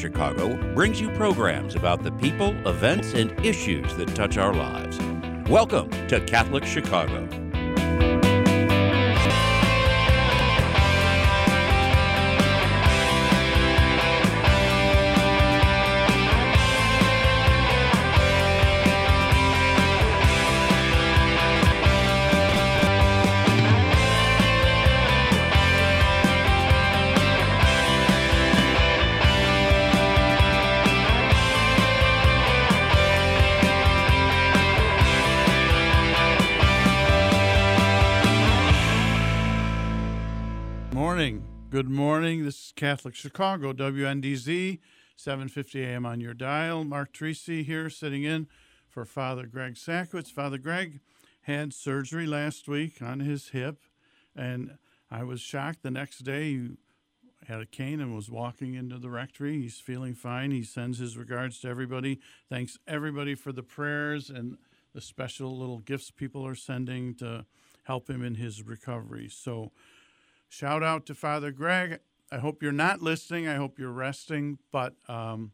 Chicago 0.00 0.56
brings 0.74 0.98
you 0.98 1.10
programs 1.10 1.74
about 1.74 2.02
the 2.02 2.10
people, 2.12 2.56
events, 2.66 3.12
and 3.12 3.38
issues 3.44 3.94
that 3.96 4.08
touch 4.14 4.38
our 4.38 4.54
lives. 4.54 4.98
Welcome 5.50 5.90
to 6.08 6.20
Catholic 6.22 6.64
Chicago. 6.64 7.39
Good 41.70 41.88
morning. 41.88 42.44
This 42.44 42.56
is 42.56 42.72
Catholic 42.74 43.14
Chicago, 43.14 43.72
WNDZ, 43.72 44.80
7:50 45.16 45.84
a.m. 45.84 46.04
on 46.04 46.20
your 46.20 46.34
dial. 46.34 46.82
Mark 46.82 47.12
Tracy 47.12 47.62
here, 47.62 47.88
sitting 47.88 48.24
in 48.24 48.48
for 48.88 49.04
Father 49.04 49.46
Greg 49.46 49.74
Sakowicz. 49.74 50.32
Father 50.32 50.58
Greg 50.58 50.98
had 51.42 51.72
surgery 51.72 52.26
last 52.26 52.66
week 52.66 53.00
on 53.00 53.20
his 53.20 53.50
hip, 53.50 53.82
and 54.34 54.78
I 55.12 55.22
was 55.22 55.40
shocked. 55.40 55.84
The 55.84 55.92
next 55.92 56.24
day, 56.24 56.54
he 56.54 56.70
had 57.46 57.60
a 57.60 57.66
cane 57.66 58.00
and 58.00 58.16
was 58.16 58.28
walking 58.28 58.74
into 58.74 58.98
the 58.98 59.08
rectory. 59.08 59.62
He's 59.62 59.78
feeling 59.78 60.16
fine. 60.16 60.50
He 60.50 60.64
sends 60.64 60.98
his 60.98 61.16
regards 61.16 61.60
to 61.60 61.68
everybody. 61.68 62.18
Thanks 62.48 62.80
everybody 62.88 63.36
for 63.36 63.52
the 63.52 63.62
prayers 63.62 64.28
and 64.28 64.58
the 64.92 65.00
special 65.00 65.56
little 65.56 65.78
gifts 65.78 66.10
people 66.10 66.44
are 66.44 66.56
sending 66.56 67.14
to 67.18 67.46
help 67.84 68.10
him 68.10 68.24
in 68.24 68.34
his 68.34 68.64
recovery. 68.64 69.28
So. 69.28 69.70
Shout 70.52 70.82
out 70.82 71.06
to 71.06 71.14
Father 71.14 71.52
Greg. 71.52 72.00
I 72.32 72.38
hope 72.38 72.60
you're 72.60 72.72
not 72.72 73.00
listening. 73.00 73.46
I 73.46 73.54
hope 73.54 73.78
you're 73.78 73.92
resting, 73.92 74.58
but 74.72 74.94
um, 75.08 75.52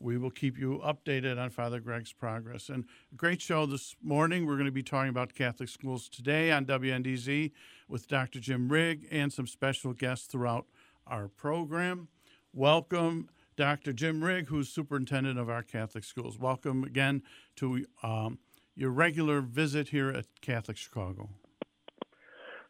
we 0.00 0.16
will 0.16 0.30
keep 0.30 0.58
you 0.58 0.80
updated 0.82 1.38
on 1.38 1.50
Father 1.50 1.78
Greg's 1.78 2.14
progress. 2.14 2.70
And 2.70 2.86
great 3.14 3.42
show 3.42 3.66
this 3.66 3.94
morning. 4.02 4.46
We're 4.46 4.54
going 4.54 4.64
to 4.64 4.72
be 4.72 4.82
talking 4.82 5.10
about 5.10 5.34
Catholic 5.34 5.68
schools 5.68 6.08
today 6.08 6.50
on 6.50 6.64
WNDZ 6.64 7.52
with 7.86 8.08
Dr. 8.08 8.40
Jim 8.40 8.70
Rigg 8.70 9.06
and 9.10 9.30
some 9.30 9.46
special 9.46 9.92
guests 9.92 10.26
throughout 10.26 10.64
our 11.06 11.28
program. 11.28 12.08
Welcome, 12.54 13.28
Dr. 13.56 13.92
Jim 13.92 14.24
Rigg, 14.24 14.46
who's 14.46 14.70
superintendent 14.70 15.38
of 15.38 15.50
our 15.50 15.62
Catholic 15.62 16.02
schools. 16.02 16.38
Welcome 16.38 16.82
again 16.82 17.22
to 17.56 17.84
um, 18.02 18.38
your 18.74 18.90
regular 18.90 19.42
visit 19.42 19.90
here 19.90 20.08
at 20.08 20.24
Catholic 20.40 20.78
Chicago. 20.78 21.28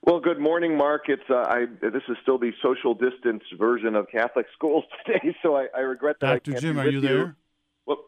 Well, 0.02 0.18
good 0.18 0.38
morning, 0.38 0.78
Mark. 0.78 1.02
It's 1.08 1.22
uh, 1.28 1.34
I. 1.34 1.66
This 1.82 2.02
is 2.08 2.16
still 2.22 2.38
the 2.38 2.52
social 2.62 2.94
distance 2.94 3.42
version 3.58 3.94
of 3.94 4.08
Catholic 4.10 4.46
schools 4.54 4.84
today, 5.04 5.36
so 5.42 5.56
I, 5.56 5.66
I 5.76 5.80
regret 5.80 6.16
that. 6.20 6.42
Dr. 6.44 6.58
Jim, 6.58 6.78
are 6.78 6.88
you 6.88 7.00
there? 7.00 7.36
Well, 7.84 7.98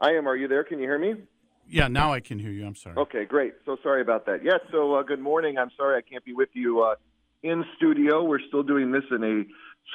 I 0.00 0.12
am. 0.12 0.26
Are 0.26 0.36
you 0.36 0.48
there? 0.48 0.64
Can 0.64 0.78
you 0.78 0.84
hear 0.84 0.98
me? 0.98 1.14
Yeah, 1.68 1.88
now 1.88 2.12
I 2.12 2.20
can 2.20 2.38
hear 2.38 2.50
you. 2.50 2.66
I'm 2.66 2.74
sorry. 2.74 2.96
Okay, 2.96 3.26
great. 3.26 3.52
So 3.66 3.76
sorry 3.82 4.00
about 4.00 4.26
that. 4.26 4.42
Yes. 4.42 4.60
so 4.72 4.94
uh, 4.94 5.02
good 5.02 5.20
morning. 5.20 5.58
I'm 5.58 5.70
sorry 5.76 5.98
I 5.98 6.00
can't 6.00 6.24
be 6.24 6.32
with 6.32 6.48
you 6.54 6.80
uh, 6.82 6.94
in 7.42 7.64
studio. 7.76 8.24
We're 8.24 8.40
still 8.48 8.62
doing 8.62 8.90
this 8.90 9.04
in 9.10 9.22
a 9.22 9.44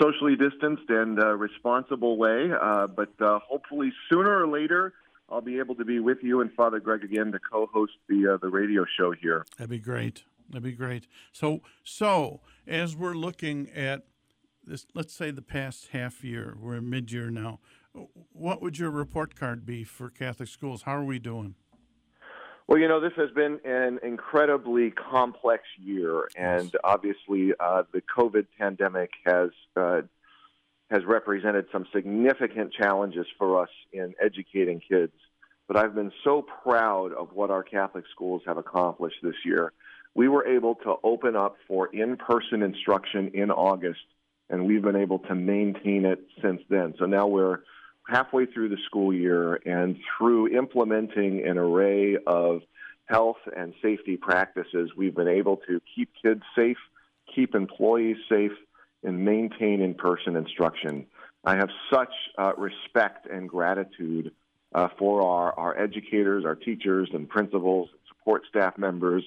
socially 0.01 0.35
distanced 0.35 0.89
and 0.89 1.19
uh, 1.19 1.35
responsible 1.35 2.17
way, 2.17 2.51
uh, 2.61 2.87
but 2.87 3.09
uh, 3.19 3.39
hopefully 3.39 3.91
sooner 4.11 4.43
or 4.43 4.47
later. 4.47 4.93
I'll 5.27 5.41
be 5.41 5.57
able 5.57 5.73
to 5.75 5.85
be 5.85 5.99
with 5.99 6.19
you 6.21 6.41
and 6.41 6.53
Father 6.53 6.79
Greg 6.79 7.03
again 7.03 7.31
to 7.31 7.39
co-host 7.39 7.93
the 8.07 8.37
the 8.39 8.47
radio 8.47 8.85
show 8.95 9.11
here. 9.11 9.43
That'd 9.57 9.71
be 9.71 9.79
great. 9.79 10.23
That'd 10.49 10.63
be 10.63 10.73
great. 10.73 11.07
So, 11.31 11.61
so 11.83 12.41
as 12.67 12.95
we're 12.95 13.15
looking 13.15 13.69
at 13.71 14.05
this, 14.63 14.85
let's 14.93 15.13
say 15.13 15.31
the 15.31 15.41
past 15.41 15.89
half 15.91 16.23
year, 16.23 16.55
we're 16.59 16.81
mid-year 16.81 17.29
now. 17.29 17.59
What 18.31 18.61
would 18.61 18.77
your 18.77 18.91
report 18.91 19.35
card 19.35 19.65
be 19.65 19.83
for 19.83 20.09
Catholic 20.09 20.49
schools? 20.49 20.83
How 20.83 20.97
are 20.97 21.03
we 21.03 21.19
doing? 21.19 21.55
Well, 22.67 22.79
you 22.79 22.87
know, 22.87 22.99
this 22.99 23.13
has 23.15 23.29
been 23.31 23.59
an 23.63 23.99
incredibly 24.01 24.89
complex 24.89 25.63
year, 25.77 26.27
and 26.35 26.75
obviously, 26.83 27.53
uh, 27.59 27.83
the 27.93 28.01
COVID 28.01 28.47
pandemic 28.57 29.11
has 29.23 29.51
uh, 29.75 30.01
has 30.89 31.05
represented 31.05 31.65
some 31.71 31.85
significant 31.93 32.73
challenges 32.73 33.27
for 33.37 33.61
us 33.61 33.69
in 33.93 34.15
educating 34.19 34.81
kids. 34.87 35.13
But 35.67 35.77
I've 35.77 35.93
been 35.93 36.11
so 36.23 36.43
proud 36.63 37.13
of 37.13 37.33
what 37.33 37.51
our 37.51 37.63
Catholic 37.63 38.05
schools 38.11 38.41
have 38.47 38.57
accomplished 38.57 39.17
this 39.21 39.35
year 39.43 39.71
we 40.15 40.29
were 40.29 40.47
able 40.47 40.75
to 40.75 40.95
open 41.03 41.35
up 41.35 41.57
for 41.67 41.87
in 41.93 42.15
person 42.15 42.63
instruction 42.63 43.31
in 43.33 43.51
August, 43.51 43.99
and 44.49 44.65
we've 44.65 44.81
been 44.81 44.95
able 44.95 45.19
to 45.19 45.35
maintain 45.35 46.05
it 46.05 46.19
since 46.41 46.61
then. 46.69 46.95
So 46.97 47.05
now 47.05 47.27
we're 47.27 47.59
halfway 48.07 48.45
through 48.45 48.69
the 48.69 48.77
school 48.85 49.13
year, 49.13 49.55
and 49.65 49.97
through 50.17 50.57
implementing 50.57 51.45
an 51.45 51.57
array 51.57 52.17
of 52.25 52.61
health 53.05 53.37
and 53.55 53.73
safety 53.81 54.15
practices, 54.15 54.91
we've 54.97 55.13
been 55.15 55.27
able 55.27 55.57
to 55.67 55.81
keep 55.93 56.09
kids 56.21 56.41
safe, 56.55 56.77
keep 57.33 57.53
employees 57.53 58.17
safe, 58.29 58.53
and 59.03 59.23
maintain 59.25 59.81
in 59.81 59.93
person 59.93 60.35
instruction. 60.35 61.05
I 61.43 61.57
have 61.57 61.69
such 61.93 62.13
uh, 62.37 62.53
respect 62.57 63.27
and 63.27 63.49
gratitude 63.49 64.31
uh, 64.73 64.87
for 64.97 65.21
our, 65.21 65.53
our 65.59 65.77
educators, 65.77 66.45
our 66.45 66.55
teachers, 66.55 67.09
and 67.13 67.27
principals, 67.29 67.89
support 68.07 68.43
staff 68.49 68.77
members 68.77 69.23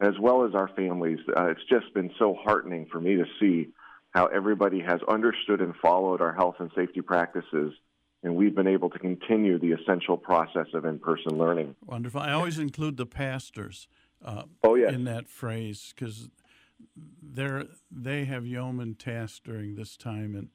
as 0.00 0.14
well 0.20 0.44
as 0.44 0.54
our 0.54 0.68
families. 0.74 1.18
Uh, 1.36 1.46
it's 1.46 1.64
just 1.68 1.92
been 1.94 2.10
so 2.18 2.36
heartening 2.42 2.86
for 2.90 3.00
me 3.00 3.16
to 3.16 3.24
see 3.38 3.68
how 4.10 4.26
everybody 4.26 4.80
has 4.80 5.00
understood 5.08 5.60
and 5.60 5.74
followed 5.80 6.20
our 6.20 6.32
health 6.32 6.56
and 6.58 6.70
safety 6.74 7.00
practices, 7.00 7.72
and 8.22 8.34
we've 8.34 8.54
been 8.54 8.66
able 8.66 8.90
to 8.90 8.98
continue 8.98 9.58
the 9.58 9.72
essential 9.72 10.16
process 10.16 10.66
of 10.74 10.84
in-person 10.84 11.38
learning. 11.38 11.76
Wonderful. 11.84 12.20
I 12.20 12.32
always 12.32 12.58
include 12.58 12.96
the 12.96 13.06
pastors 13.06 13.86
uh, 14.24 14.42
oh, 14.64 14.74
yes. 14.74 14.92
in 14.92 15.04
that 15.04 15.28
phrase 15.28 15.94
because 15.94 16.28
they're 17.22 17.66
they 17.90 18.24
have 18.24 18.46
yeoman 18.46 18.94
tasks 18.94 19.40
during 19.44 19.74
this 19.74 19.96
time 19.96 20.34
and 20.34 20.48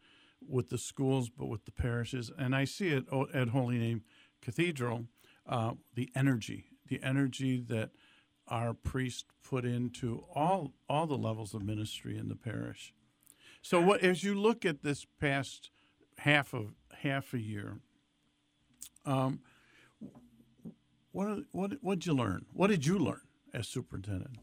with 0.48 0.70
the 0.70 0.78
schools, 0.78 1.30
but 1.30 1.48
with 1.48 1.66
the 1.66 1.72
parishes, 1.72 2.32
and 2.38 2.56
I 2.56 2.66
see 2.66 2.90
it 2.90 3.06
at 3.34 3.50
Holy 3.50 3.78
Name 3.78 4.04
Cathedral, 4.42 5.06
uh, 5.48 5.74
the 5.96 6.12
energy, 6.16 6.66
the 6.88 7.02
energy 7.02 7.64
that 7.68 7.92
our 8.48 8.74
priests 8.74 9.26
put 9.44 9.66
into 9.66 10.24
all 10.34 10.74
all 10.90 11.08
the 11.08 11.18
levels 11.18 11.54
of 11.54 11.64
ministry 11.64 12.18
in 12.18 12.30
the 12.30 12.36
parish. 12.36 12.94
So, 13.62 13.82
what, 13.82 14.02
as 14.02 14.24
you 14.24 14.36
look 14.36 14.66
at 14.66 14.84
this 14.84 15.06
past 15.20 15.72
half 16.20 16.54
of 16.54 16.76
half 17.02 17.34
a 17.34 17.40
year, 17.40 17.80
um, 19.06 19.40
what 21.12 21.44
what 21.52 21.74
what 21.82 22.00
did 22.00 22.06
you 22.06 22.14
learn? 22.14 22.46
What 22.54 22.68
did 22.68 22.86
you 22.86 23.00
learn 23.00 23.22
as 23.54 23.68
superintendent? 23.68 24.38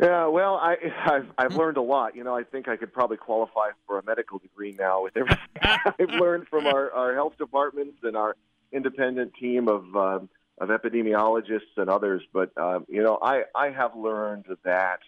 Yeah, 0.00 0.26
well, 0.26 0.56
I, 0.56 0.76
I've 1.06 1.26
I've 1.38 1.54
learned 1.54 1.76
a 1.76 1.82
lot. 1.82 2.16
You 2.16 2.24
know, 2.24 2.34
I 2.34 2.44
think 2.44 2.68
I 2.68 2.76
could 2.76 2.92
probably 2.92 3.16
qualify 3.16 3.70
for 3.86 3.98
a 3.98 4.04
medical 4.04 4.38
degree 4.38 4.74
now 4.78 5.02
with 5.02 5.16
everything 5.16 5.38
I've 5.62 6.20
learned 6.20 6.48
from 6.48 6.66
our, 6.74 6.90
our 6.92 7.14
health 7.14 7.36
departments 7.38 7.98
and 8.02 8.16
our 8.16 8.36
independent 8.72 9.34
team 9.34 9.68
of 9.68 9.96
um, 9.96 10.28
of 10.62 10.68
epidemiologists 10.68 11.76
and 11.76 11.90
others. 11.90 12.22
But 12.32 12.56
um, 12.56 12.86
you 12.88 13.02
know, 13.02 13.18
I 13.20 13.42
I 13.54 13.70
have 13.70 13.96
learned 13.96 14.46
that 14.64 15.00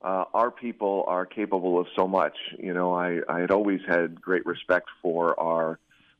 uh, 0.00 0.24
our 0.32 0.50
people 0.50 1.04
are 1.08 1.26
capable 1.26 1.78
of 1.78 1.88
so 1.96 2.06
much. 2.06 2.36
You 2.58 2.72
know, 2.72 2.94
I 2.94 3.18
I 3.28 3.40
had 3.40 3.50
always 3.50 3.80
had 3.86 4.20
great 4.20 4.46
respect 4.46 4.88
for 5.02 5.38
our 5.38 5.78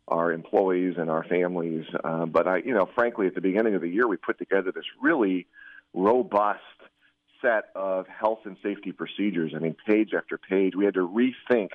our 0.08 0.32
employees 0.32 0.96
and 0.98 1.08
our 1.08 1.22
families, 1.24 1.84
uh, 2.02 2.26
but 2.26 2.48
I 2.48 2.56
you 2.58 2.74
know, 2.74 2.88
frankly, 2.94 3.28
at 3.28 3.36
the 3.36 3.40
beginning 3.40 3.76
of 3.76 3.80
the 3.80 3.88
year, 3.88 4.08
we 4.08 4.16
put 4.16 4.38
together 4.38 4.72
this 4.72 4.84
really 5.00 5.46
robust 5.94 6.60
set 7.40 7.66
of 7.76 8.06
health 8.08 8.40
and 8.44 8.56
safety 8.64 8.90
procedures. 8.90 9.52
I 9.54 9.60
mean, 9.60 9.76
page 9.86 10.10
after 10.16 10.38
page, 10.38 10.74
we 10.74 10.84
had 10.84 10.94
to 10.94 11.08
rethink 11.08 11.70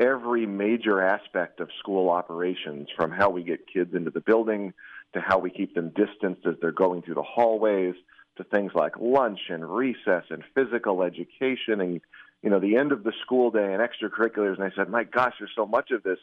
every 0.00 0.46
major 0.46 1.02
aspect 1.02 1.60
of 1.60 1.68
school 1.78 2.08
operations 2.08 2.88
from 2.96 3.10
how 3.10 3.30
we 3.30 3.42
get 3.42 3.66
kids 3.66 3.94
into 3.94 4.10
the 4.10 4.20
building 4.20 4.72
to 5.14 5.20
how 5.20 5.38
we 5.38 5.50
keep 5.50 5.74
them 5.74 5.90
distanced 5.90 6.46
as 6.46 6.54
they're 6.60 6.72
going 6.72 7.02
through 7.02 7.14
the 7.14 7.22
hallways, 7.22 7.94
to 8.38 8.44
things 8.44 8.72
like 8.74 8.92
lunch 8.98 9.40
and 9.48 9.68
recess 9.68 10.24
and 10.30 10.42
physical 10.54 11.02
education 11.02 11.80
and 11.80 12.00
you 12.42 12.50
know 12.50 12.60
the 12.60 12.76
end 12.76 12.92
of 12.92 13.02
the 13.02 13.12
school 13.22 13.50
day 13.50 13.74
and 13.74 13.82
extracurriculars. 13.82 14.54
And 14.54 14.64
I 14.64 14.70
said, 14.74 14.88
my 14.88 15.04
gosh, 15.04 15.34
there's 15.38 15.50
so 15.54 15.66
much 15.66 15.90
of 15.90 16.02
this. 16.02 16.18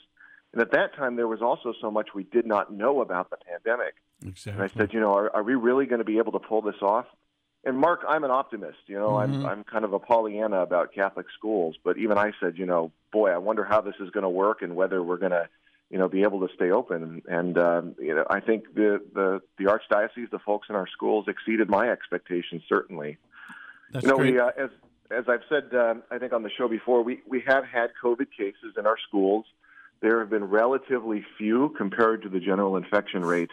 And 0.53 0.61
at 0.61 0.71
that 0.71 0.95
time, 0.95 1.17
there 1.17 1.27
was 1.27 1.41
also 1.41 1.73
so 1.81 1.91
much 1.91 2.09
we 2.15 2.23
did 2.23 2.45
not 2.45 2.71
know 2.71 3.01
about 3.01 3.29
the 3.29 3.35
pandemic. 3.37 3.95
Exactly. 4.25 4.53
And 4.53 4.61
I 4.61 4.73
said, 4.73 4.93
you 4.93 5.01
know, 5.01 5.13
are, 5.13 5.35
are 5.35 5.43
we 5.43 5.55
really 5.55 5.85
going 5.85 5.99
to 5.99 6.05
be 6.05 6.17
able 6.17 6.31
to 6.31 6.39
pull 6.39 6.61
this 6.61 6.81
off? 6.81 7.05
And 7.65 7.77
Mark, 7.77 8.05
I'm 8.07 8.23
an 8.23 8.31
optimist. 8.31 8.77
You 8.87 8.97
know, 8.97 9.09
mm-hmm. 9.09 9.45
I'm 9.45 9.45
I'm 9.45 9.63
kind 9.65 9.83
of 9.83 9.91
a 9.91 9.99
Pollyanna 9.99 10.61
about 10.61 10.93
Catholic 10.93 11.25
schools, 11.37 11.75
but 11.83 11.97
even 11.97 12.17
I 12.17 12.31
said, 12.39 12.57
you 12.57 12.65
know, 12.65 12.91
boy, 13.11 13.31
I 13.31 13.37
wonder 13.37 13.65
how 13.65 13.81
this 13.81 13.95
is 13.99 14.09
going 14.11 14.23
to 14.23 14.29
work 14.29 14.61
and 14.61 14.75
whether 14.75 15.03
we're 15.03 15.17
going 15.17 15.31
to 15.31 15.49
you 15.89 15.97
know, 15.97 16.07
be 16.07 16.23
able 16.23 16.45
to 16.47 16.53
stay 16.55 16.71
open. 16.71 17.21
And 17.27 17.57
um, 17.57 17.95
you 17.99 18.15
know, 18.15 18.25
I 18.29 18.39
think 18.39 18.73
the 18.73 19.01
the 19.13 19.41
the 19.57 19.65
archdiocese, 19.65 20.29
the 20.31 20.39
folks 20.39 20.67
in 20.69 20.75
our 20.75 20.87
schools, 20.87 21.25
exceeded 21.27 21.69
my 21.69 21.89
expectations 21.89 22.63
certainly. 22.67 23.17
That's 23.91 24.03
you 24.03 24.09
know, 24.09 24.17
great. 24.17 24.33
we 24.33 24.39
uh, 24.39 24.49
as 24.57 24.69
as 25.11 25.25
I've 25.27 25.43
said, 25.49 25.73
um, 25.75 26.03
I 26.09 26.17
think 26.17 26.33
on 26.33 26.43
the 26.43 26.49
show 26.57 26.67
before, 26.67 27.03
we 27.03 27.21
we 27.27 27.43
have 27.47 27.65
had 27.65 27.91
COVID 28.03 28.27
cases 28.35 28.73
in 28.77 28.85
our 28.85 28.97
schools. 29.07 29.45
There 30.01 30.19
have 30.19 30.29
been 30.29 30.45
relatively 30.45 31.23
few 31.37 31.73
compared 31.77 32.23
to 32.23 32.29
the 32.29 32.39
general 32.39 32.77
infection 32.77 33.23
rate. 33.23 33.51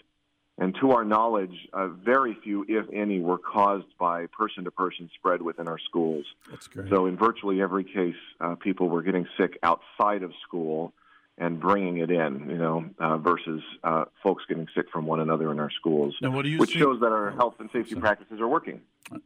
And 0.58 0.76
to 0.80 0.90
our 0.92 1.02
knowledge, 1.02 1.66
uh, 1.72 1.88
very 1.88 2.36
few, 2.44 2.66
if 2.68 2.84
any, 2.92 3.20
were 3.20 3.38
caused 3.38 3.86
by 3.98 4.26
person 4.26 4.64
to 4.64 4.70
person 4.70 5.10
spread 5.14 5.40
within 5.40 5.66
our 5.66 5.78
schools. 5.78 6.26
That's 6.50 6.66
great. 6.66 6.90
So, 6.90 7.06
in 7.06 7.16
virtually 7.16 7.62
every 7.62 7.84
case, 7.84 8.20
uh, 8.38 8.56
people 8.56 8.90
were 8.90 9.02
getting 9.02 9.26
sick 9.38 9.58
outside 9.62 10.22
of 10.22 10.32
school 10.46 10.92
and 11.38 11.58
bringing 11.60 11.98
it 11.98 12.10
in, 12.10 12.48
you 12.50 12.58
know, 12.58 12.84
uh, 12.98 13.16
versus 13.18 13.62
uh, 13.84 14.04
folks 14.22 14.44
getting 14.48 14.66
sick 14.74 14.86
from 14.92 15.06
one 15.06 15.20
another 15.20 15.50
in 15.50 15.58
our 15.58 15.70
schools, 15.70 16.14
now, 16.20 16.30
what 16.30 16.42
do 16.42 16.48
you 16.50 16.58
which 16.58 16.72
see? 16.72 16.78
shows 16.78 17.00
that 17.00 17.06
our 17.06 17.30
Oh, 17.32 17.36
health 17.36 17.54
and 17.58 17.70
safety 17.72 17.90
sorry. 17.92 18.02
practices 18.02 18.40
are 18.40 18.48
working. 18.48 18.80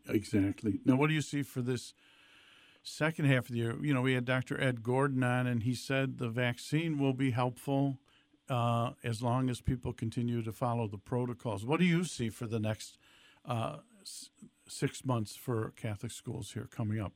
Exactly. 0.09 0.81
Now, 0.85 0.97
what 0.97 1.09
do 1.09 1.15
you 1.15 1.21
see 1.21 1.43
for 1.43 1.63
this 1.63 1.95
second 2.83 3.27
half 3.27 3.47
of 3.47 3.49
the 3.53 3.59
year? 3.59 3.77
You 3.83 3.93
know, 3.93 4.03
we 4.03 4.15
had 4.15 4.25
Dr. 4.25 4.61
Ed 4.61 4.83
Gordon 4.83 5.23
on, 5.25 5.47
and 5.47 5.65
he 5.65 5.75
said 5.75 6.19
the 6.19 6.29
vaccine 6.29 6.99
will 6.99 7.13
be 7.13 7.33
helpful 7.33 7.99
uh, 8.49 8.91
as 9.03 9.21
long 9.21 9.51
as 9.51 9.61
people 9.61 9.93
continue 9.93 10.43
to 10.43 10.53
follow 10.53 10.87
the 10.87 10.99
protocols. 10.99 11.67
What 11.67 11.81
do 11.81 11.87
you 11.87 12.05
see 12.05 12.29
for 12.31 12.47
the 12.47 12.61
next 12.61 12.99
uh, 13.45 13.79
six 14.69 15.05
months 15.05 15.35
for 15.35 15.73
Catholic 15.77 16.13
schools 16.13 16.53
here 16.53 16.69
coming 16.71 17.01
up? 17.01 17.13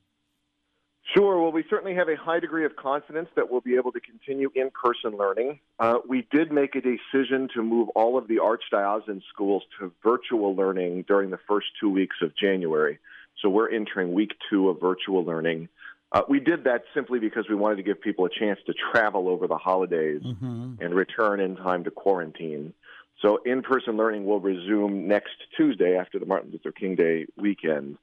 Sure. 1.14 1.42
Well, 1.42 1.50
we 1.50 1.64
certainly 1.68 1.94
have 1.94 2.08
a 2.08 2.16
high 2.16 2.38
degree 2.38 2.64
of 2.64 2.76
confidence 2.76 3.28
that 3.34 3.50
we'll 3.50 3.62
be 3.62 3.74
able 3.74 3.90
to 3.92 4.00
continue 4.00 4.50
in 4.54 4.70
person 4.70 5.16
learning. 5.18 5.58
Uh, 5.78 5.98
we 6.08 6.26
did 6.30 6.52
make 6.52 6.76
a 6.76 6.80
decision 6.80 7.48
to 7.54 7.62
move 7.62 7.88
all 7.90 8.16
of 8.16 8.28
the 8.28 8.36
archdiocesan 8.36 9.20
schools 9.32 9.64
to 9.78 9.92
virtual 10.04 10.54
learning 10.54 11.04
during 11.08 11.30
the 11.30 11.38
first 11.48 11.66
two 11.80 11.90
weeks 11.90 12.16
of 12.22 12.36
January. 12.36 12.98
So 13.42 13.48
we're 13.48 13.70
entering 13.70 14.12
week 14.12 14.32
two 14.48 14.68
of 14.68 14.80
virtual 14.80 15.24
learning. 15.24 15.68
Uh, 16.12 16.22
we 16.28 16.38
did 16.40 16.64
that 16.64 16.82
simply 16.94 17.18
because 17.18 17.46
we 17.48 17.54
wanted 17.54 17.76
to 17.76 17.82
give 17.82 18.00
people 18.00 18.24
a 18.26 18.30
chance 18.30 18.58
to 18.66 18.74
travel 18.92 19.28
over 19.28 19.46
the 19.48 19.56
holidays 19.56 20.22
Mm-hmm. 20.24 20.74
and 20.80 20.94
return 20.94 21.40
in 21.40 21.56
time 21.56 21.84
to 21.84 21.90
quarantine. 21.90 22.72
So 23.22 23.38
in 23.44 23.62
person 23.62 23.96
learning 23.96 24.26
will 24.26 24.40
resume 24.40 25.06
next 25.08 25.34
Tuesday 25.56 25.96
after 25.96 26.18
the 26.18 26.26
Martin 26.26 26.50
Luther 26.52 26.72
King 26.72 26.94
Day 26.94 27.26
weekend. 27.36 27.98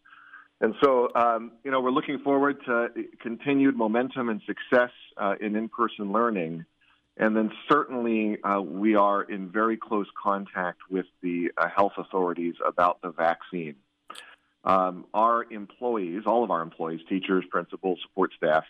And 0.59 0.73
so, 0.81 1.09
um, 1.15 1.51
you 1.63 1.71
know, 1.71 1.81
we're 1.81 1.91
looking 1.91 2.19
forward 2.19 2.57
to 2.65 2.87
continued 3.21 3.75
momentum 3.75 4.29
and 4.29 4.41
success 4.45 4.91
uh, 5.17 5.35
in 5.39 5.55
in 5.55 5.69
person 5.69 6.11
learning. 6.11 6.65
And 7.15 7.35
then 7.35 7.51
certainly 7.69 8.41
uh, 8.43 8.61
we 8.61 8.95
are 8.95 9.23
in 9.23 9.49
very 9.49 9.77
close 9.77 10.07
contact 10.21 10.79
with 10.89 11.07
the 11.21 11.51
uh, 11.57 11.67
health 11.67 11.93
authorities 11.97 12.55
about 12.65 13.01
the 13.01 13.09
vaccine. 13.09 13.75
Um, 14.63 15.05
our 15.13 15.45
employees, 15.51 16.23
all 16.25 16.43
of 16.43 16.51
our 16.51 16.61
employees, 16.61 17.01
teachers, 17.07 17.43
principals, 17.49 17.99
support 18.03 18.33
staff, 18.35 18.65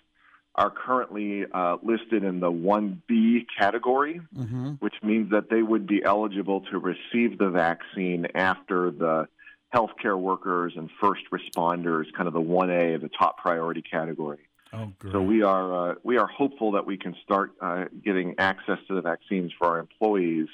are 0.55 0.69
currently 0.71 1.45
uh, 1.51 1.77
listed 1.83 2.23
in 2.23 2.39
the 2.39 2.51
1B 2.51 3.45
category, 3.57 4.21
Mm-hmm. 4.35 4.71
which 4.79 4.95
means 5.03 5.31
that 5.31 5.49
they 5.49 5.61
would 5.61 5.85
be 5.85 6.03
eligible 6.03 6.61
to 6.71 6.79
receive 6.79 7.37
the 7.37 7.49
vaccine 7.49 8.27
after 8.33 8.91
the 8.91 9.27
healthcare 9.73 10.19
workers 10.19 10.73
and 10.75 10.89
first 11.01 11.23
responders, 11.31 12.05
kind 12.15 12.27
of 12.27 12.33
the 12.33 12.41
1A, 12.41 12.95
of 12.95 13.01
the 13.01 13.09
top 13.09 13.37
priority 13.37 13.81
category. 13.81 14.39
Oh, 14.73 14.91
great. 14.99 15.13
So 15.13 15.21
we 15.21 15.43
are 15.43 15.91
uh, 15.91 15.95
we 16.03 16.17
are 16.17 16.27
hopeful 16.27 16.71
that 16.73 16.85
we 16.85 16.97
can 16.97 17.15
start 17.23 17.51
uh, 17.61 17.85
getting 18.03 18.35
access 18.37 18.79
to 18.87 18.95
the 18.95 19.01
vaccines 19.01 19.51
for 19.57 19.67
our 19.67 19.79
employees 19.79 20.47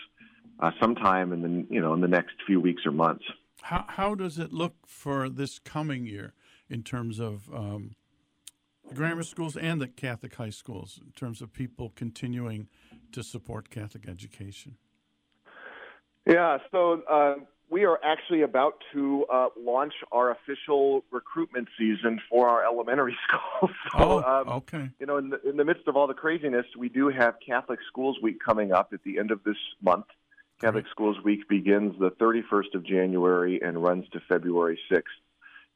uh, 0.59 0.71
sometime 0.79 1.33
in 1.33 1.41
the 1.41 1.65
you 1.69 1.81
know 1.81 1.93
in 1.93 2.01
the 2.01 2.07
next 2.07 2.35
few 2.45 2.59
weeks 2.59 2.85
or 2.85 2.91
months. 2.91 3.23
How, 3.61 3.85
how 3.87 4.15
does 4.15 4.37
it 4.37 4.51
look 4.53 4.75
for 4.85 5.29
this 5.29 5.57
coming 5.57 6.05
year 6.05 6.33
in 6.69 6.83
terms 6.83 7.19
of 7.19 7.49
um, 7.53 7.95
the 8.87 8.93
grammar 8.93 9.23
schools 9.23 9.55
and 9.55 9.81
the 9.81 9.87
Catholic 9.87 10.35
high 10.35 10.49
schools, 10.49 10.99
in 11.03 11.11
terms 11.13 11.41
of 11.41 11.53
people 11.53 11.91
continuing 11.95 12.67
to 13.13 13.23
support 13.23 13.69
Catholic 13.69 14.07
education? 14.07 14.75
Yeah, 16.25 16.57
so 16.71 17.01
uh, 17.09 17.35
we 17.69 17.85
are 17.85 17.99
actually 18.03 18.41
about 18.41 18.75
to 18.93 19.25
uh, 19.31 19.47
launch 19.59 19.93
our 20.11 20.31
official 20.31 21.03
recruitment 21.11 21.67
season 21.77 22.21
for 22.29 22.47
our 22.47 22.63
elementary 22.63 23.15
schools. 23.27 23.71
So, 23.91 23.97
oh, 23.99 24.41
um, 24.41 24.49
okay. 24.49 24.89
you 24.99 25.05
know, 25.05 25.17
in 25.17 25.29
the, 25.29 25.49
in 25.49 25.57
the 25.57 25.65
midst 25.65 25.87
of 25.87 25.95
all 25.95 26.07
the 26.07 26.13
craziness, 26.13 26.65
we 26.77 26.89
do 26.89 27.09
have 27.09 27.35
Catholic 27.45 27.79
Schools 27.87 28.17
Week 28.21 28.37
coming 28.43 28.71
up 28.71 28.89
at 28.93 29.03
the 29.03 29.17
end 29.17 29.31
of 29.31 29.43
this 29.43 29.57
month. 29.81 30.05
Catholic 30.61 30.85
Schools 30.91 31.17
Week 31.25 31.47
begins 31.49 31.93
the 31.99 32.11
31st 32.11 32.75
of 32.75 32.85
January 32.85 33.59
and 33.61 33.83
runs 33.83 34.05
to 34.13 34.21
February 34.29 34.79
6th. 34.91 35.01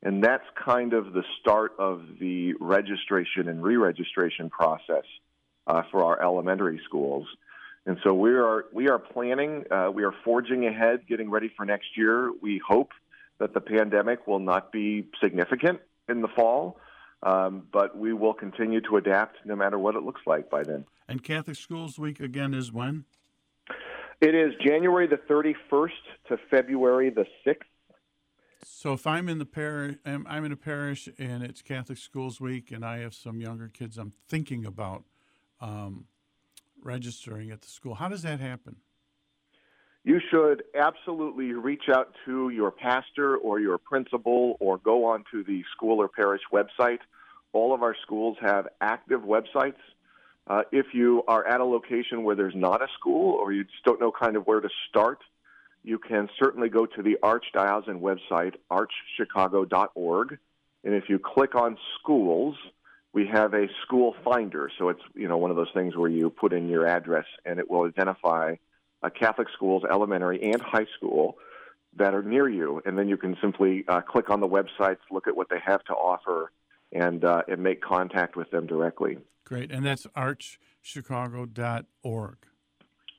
And 0.04 0.24
that's 0.24 0.46
kind 0.64 0.94
of 0.94 1.14
the 1.14 1.24
start 1.42 1.74
of 1.80 2.04
the 2.20 2.54
registration 2.60 3.50
and 3.50 3.64
re 3.64 3.76
registration 3.76 4.50
process 4.50 5.04
uh, 5.66 5.82
for 5.92 6.04
our 6.04 6.22
elementary 6.22 6.80
schools. 6.86 7.28
And 7.88 7.98
so 8.04 8.14
we 8.14 8.32
are 8.32 8.66
we 8.74 8.90
are 8.90 9.00
planning, 9.00 9.64
uh, 9.72 9.90
we 9.94 10.04
are 10.04 10.14
forging 10.26 10.68
ahead, 10.68 11.08
getting 11.08 11.30
ready 11.30 11.50
for 11.56 11.66
next 11.66 11.96
year. 11.96 12.34
We 12.42 12.62
hope 12.68 12.92
that 13.40 13.54
the 13.54 13.62
pandemic 13.62 14.28
will 14.28 14.40
not 14.40 14.74
be 14.74 15.08
significant 15.24 15.80
in 16.10 16.22
the 16.22 16.28
fall, 16.28 16.82
um, 17.24 17.64
but 17.72 17.98
we 17.98 18.12
will 18.12 18.34
continue 18.34 18.82
to 18.82 18.98
adapt 18.98 19.38
no 19.46 19.56
matter 19.56 19.80
what 19.80 19.96
it 19.96 20.04
looks 20.04 20.20
like 20.26 20.50
by 20.50 20.64
then. 20.64 20.84
And 21.08 21.24
Catholic 21.24 21.56
Schools 21.56 21.98
Week 21.98 22.20
again 22.20 22.54
is 22.54 22.74
when? 22.74 23.06
It 24.20 24.36
is 24.36 24.54
January 24.62 25.08
the 25.08 25.20
31st 25.30 25.92
to 26.28 26.38
February 26.50 27.10
the 27.10 27.26
6th. 27.46 27.62
So 28.66 28.92
if 28.94 29.08
I'm 29.08 29.30
in 29.30 29.40
the 29.40 29.46
parish, 29.46 29.96
I'm 30.06 30.28
I'm 30.28 30.44
in 30.44 30.52
a 30.52 30.58
parish 30.58 31.08
and 31.18 31.42
it's 31.42 31.62
Catholic 31.62 32.00
Schools 32.00 32.42
Week, 32.42 32.70
and 32.70 32.84
I 32.84 32.98
have 32.98 33.14
some 33.14 33.40
younger 33.40 33.70
kids 33.70 33.98
I'm 33.98 34.12
thinking 34.28 34.66
about 34.66 35.06
um, 35.62 36.08
registering 36.88 37.52
at 37.52 37.62
the 37.62 37.68
school. 37.68 37.96
How 37.96 38.08
does 38.08 38.24
that 38.24 38.40
happen? 38.40 38.78
You 40.04 40.22
should 40.32 40.64
absolutely 40.74 41.52
reach 41.52 41.90
out 41.94 42.14
to 42.26 42.50
your 42.50 42.72
pastor 42.72 43.36
or 43.36 43.60
your 43.60 43.78
principal 43.78 44.56
or 44.62 44.78
go 44.78 45.04
onto 45.04 45.44
the 45.44 45.64
school 45.76 46.02
or 46.02 46.08
parish 46.08 46.42
website. 46.52 47.00
All 47.52 47.74
of 47.74 47.84
our 47.84 47.96
schools 48.04 48.38
have 48.40 48.70
active 48.80 49.22
websites. 49.22 49.76
Uh, 50.48 50.62
if 50.72 50.86
you 50.94 51.24
are 51.28 51.46
at 51.46 51.60
a 51.60 51.66
location 51.66 52.24
where 52.24 52.38
there's 52.38 52.56
not 52.56 52.82
a 52.82 52.88
school 52.98 53.34
or 53.34 53.52
you 53.52 53.66
just 53.66 53.84
don't 53.84 54.00
know 54.00 54.14
kind 54.18 54.38
of 54.38 54.48
where 54.48 54.62
to 54.62 54.70
start, 54.88 55.20
you 55.84 56.00
can 56.00 56.30
certainly 56.40 56.70
go 56.70 56.86
to 56.86 57.02
the 57.02 57.18
Archdiocesan 57.22 58.00
website, 58.00 58.56
archchicago.org. 58.72 60.38
And 60.86 60.94
if 60.94 61.10
you 61.10 61.20
click 61.20 61.54
on 61.56 61.78
schools, 62.00 62.56
we 63.18 63.26
have 63.26 63.56
a 63.56 63.66
school 63.84 64.14
finder. 64.24 64.70
So 64.78 64.90
it's 64.90 65.02
you 65.16 65.28
know 65.28 65.38
one 65.38 65.50
of 65.50 65.58
those 65.58 65.72
things 65.74 65.98
where 65.98 66.08
you 66.08 66.30
put 66.30 66.54
in 66.54 66.70
your 66.70 66.86
address 66.86 67.26
and 67.46 67.58
it 67.58 67.68
will 67.68 67.88
identify 67.88 68.54
uh, 69.02 69.10
Catholic 69.10 69.48
schools, 69.56 69.82
elementary 69.90 70.52
and 70.52 70.62
high 70.62 70.86
school, 70.96 71.40
that 71.96 72.14
are 72.14 72.22
near 72.22 72.48
you, 72.48 72.80
and 72.86 72.96
then 72.96 73.10
you 73.10 73.18
can 73.18 73.36
simply 73.42 73.84
uh, 73.88 74.02
click 74.02 74.30
on 74.30 74.40
the 74.40 74.48
websites, 74.48 75.00
look 75.10 75.28
at 75.28 75.36
what 75.36 75.50
they 75.50 75.58
have 75.66 75.84
to 75.86 75.94
offer, 75.94 76.52
and 76.92 77.26
uh, 77.26 77.42
and 77.48 77.64
make 77.64 77.82
contact 77.82 78.36
with 78.36 78.52
them 78.52 78.68
directly. 78.68 79.18
Great, 79.46 79.72
and 79.72 79.84
that's 79.84 80.06
archchicago.org. 80.16 82.38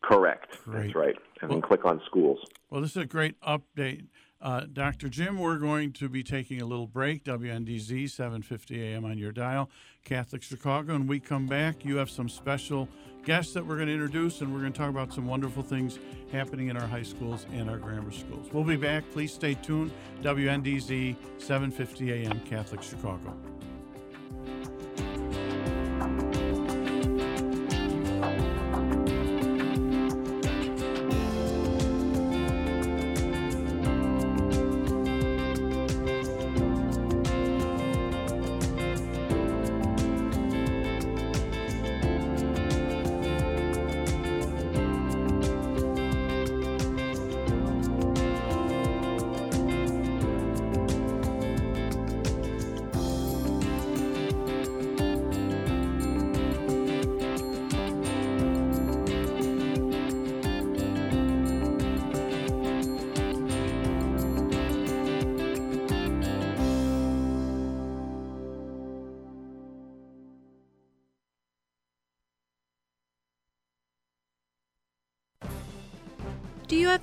Correct. 0.04 0.58
Great. 0.64 0.82
That's 0.82 0.94
right. 0.94 1.16
And 1.40 1.50
Well- 1.50 1.58
then 1.58 1.68
click 1.68 1.84
on 1.84 2.00
schools. 2.06 2.38
Well, 2.70 2.82
this 2.82 2.92
is 2.92 2.98
a 2.98 3.06
great 3.06 3.34
update. 3.40 4.06
Uh, 4.40 4.60
Dr. 4.72 5.08
Jim, 5.08 5.38
we're 5.38 5.58
going 5.58 5.92
to 5.92 6.08
be 6.08 6.22
taking 6.22 6.62
a 6.62 6.64
little 6.64 6.86
break. 6.86 7.24
WNDZ, 7.24 8.08
750 8.08 8.80
AM 8.80 9.04
on 9.04 9.18
your 9.18 9.32
dial, 9.32 9.68
Catholic 10.04 10.42
Chicago. 10.42 10.94
And 10.94 11.08
we 11.08 11.18
come 11.18 11.46
back, 11.46 11.84
you 11.84 11.96
have 11.96 12.08
some 12.08 12.28
special 12.28 12.88
guests 13.24 13.52
that 13.54 13.66
we're 13.66 13.74
going 13.74 13.88
to 13.88 13.94
introduce, 13.94 14.40
and 14.40 14.54
we're 14.54 14.60
going 14.60 14.72
to 14.72 14.78
talk 14.78 14.90
about 14.90 15.12
some 15.12 15.26
wonderful 15.26 15.62
things 15.62 15.98
happening 16.30 16.68
in 16.68 16.76
our 16.76 16.86
high 16.86 17.02
schools 17.02 17.46
and 17.52 17.68
our 17.68 17.78
grammar 17.78 18.12
schools. 18.12 18.48
We'll 18.52 18.64
be 18.64 18.76
back. 18.76 19.04
Please 19.10 19.32
stay 19.32 19.54
tuned. 19.54 19.90
WNDZ, 20.22 21.16
750 21.38 22.12
AM, 22.12 22.40
Catholic 22.40 22.82
Chicago. 22.82 23.36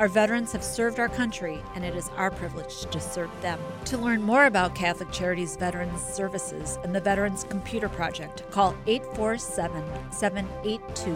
Our 0.00 0.08
veterans 0.08 0.52
have 0.52 0.64
served 0.64 0.98
our 0.98 1.10
country, 1.10 1.60
and 1.74 1.84
it 1.84 1.94
is 1.94 2.08
our 2.16 2.30
privilege 2.30 2.86
to 2.86 2.98
serve 2.98 3.30
them. 3.42 3.60
To 3.84 3.98
learn 3.98 4.22
more 4.22 4.46
about 4.46 4.74
Catholic 4.74 5.12
Charities 5.12 5.56
Veterans 5.56 6.00
Services 6.00 6.78
and 6.82 6.94
the 6.94 7.02
Veterans 7.02 7.44
Computer 7.50 7.90
Project, 7.90 8.50
call 8.50 8.74
847 8.86 9.84
782 10.10 11.14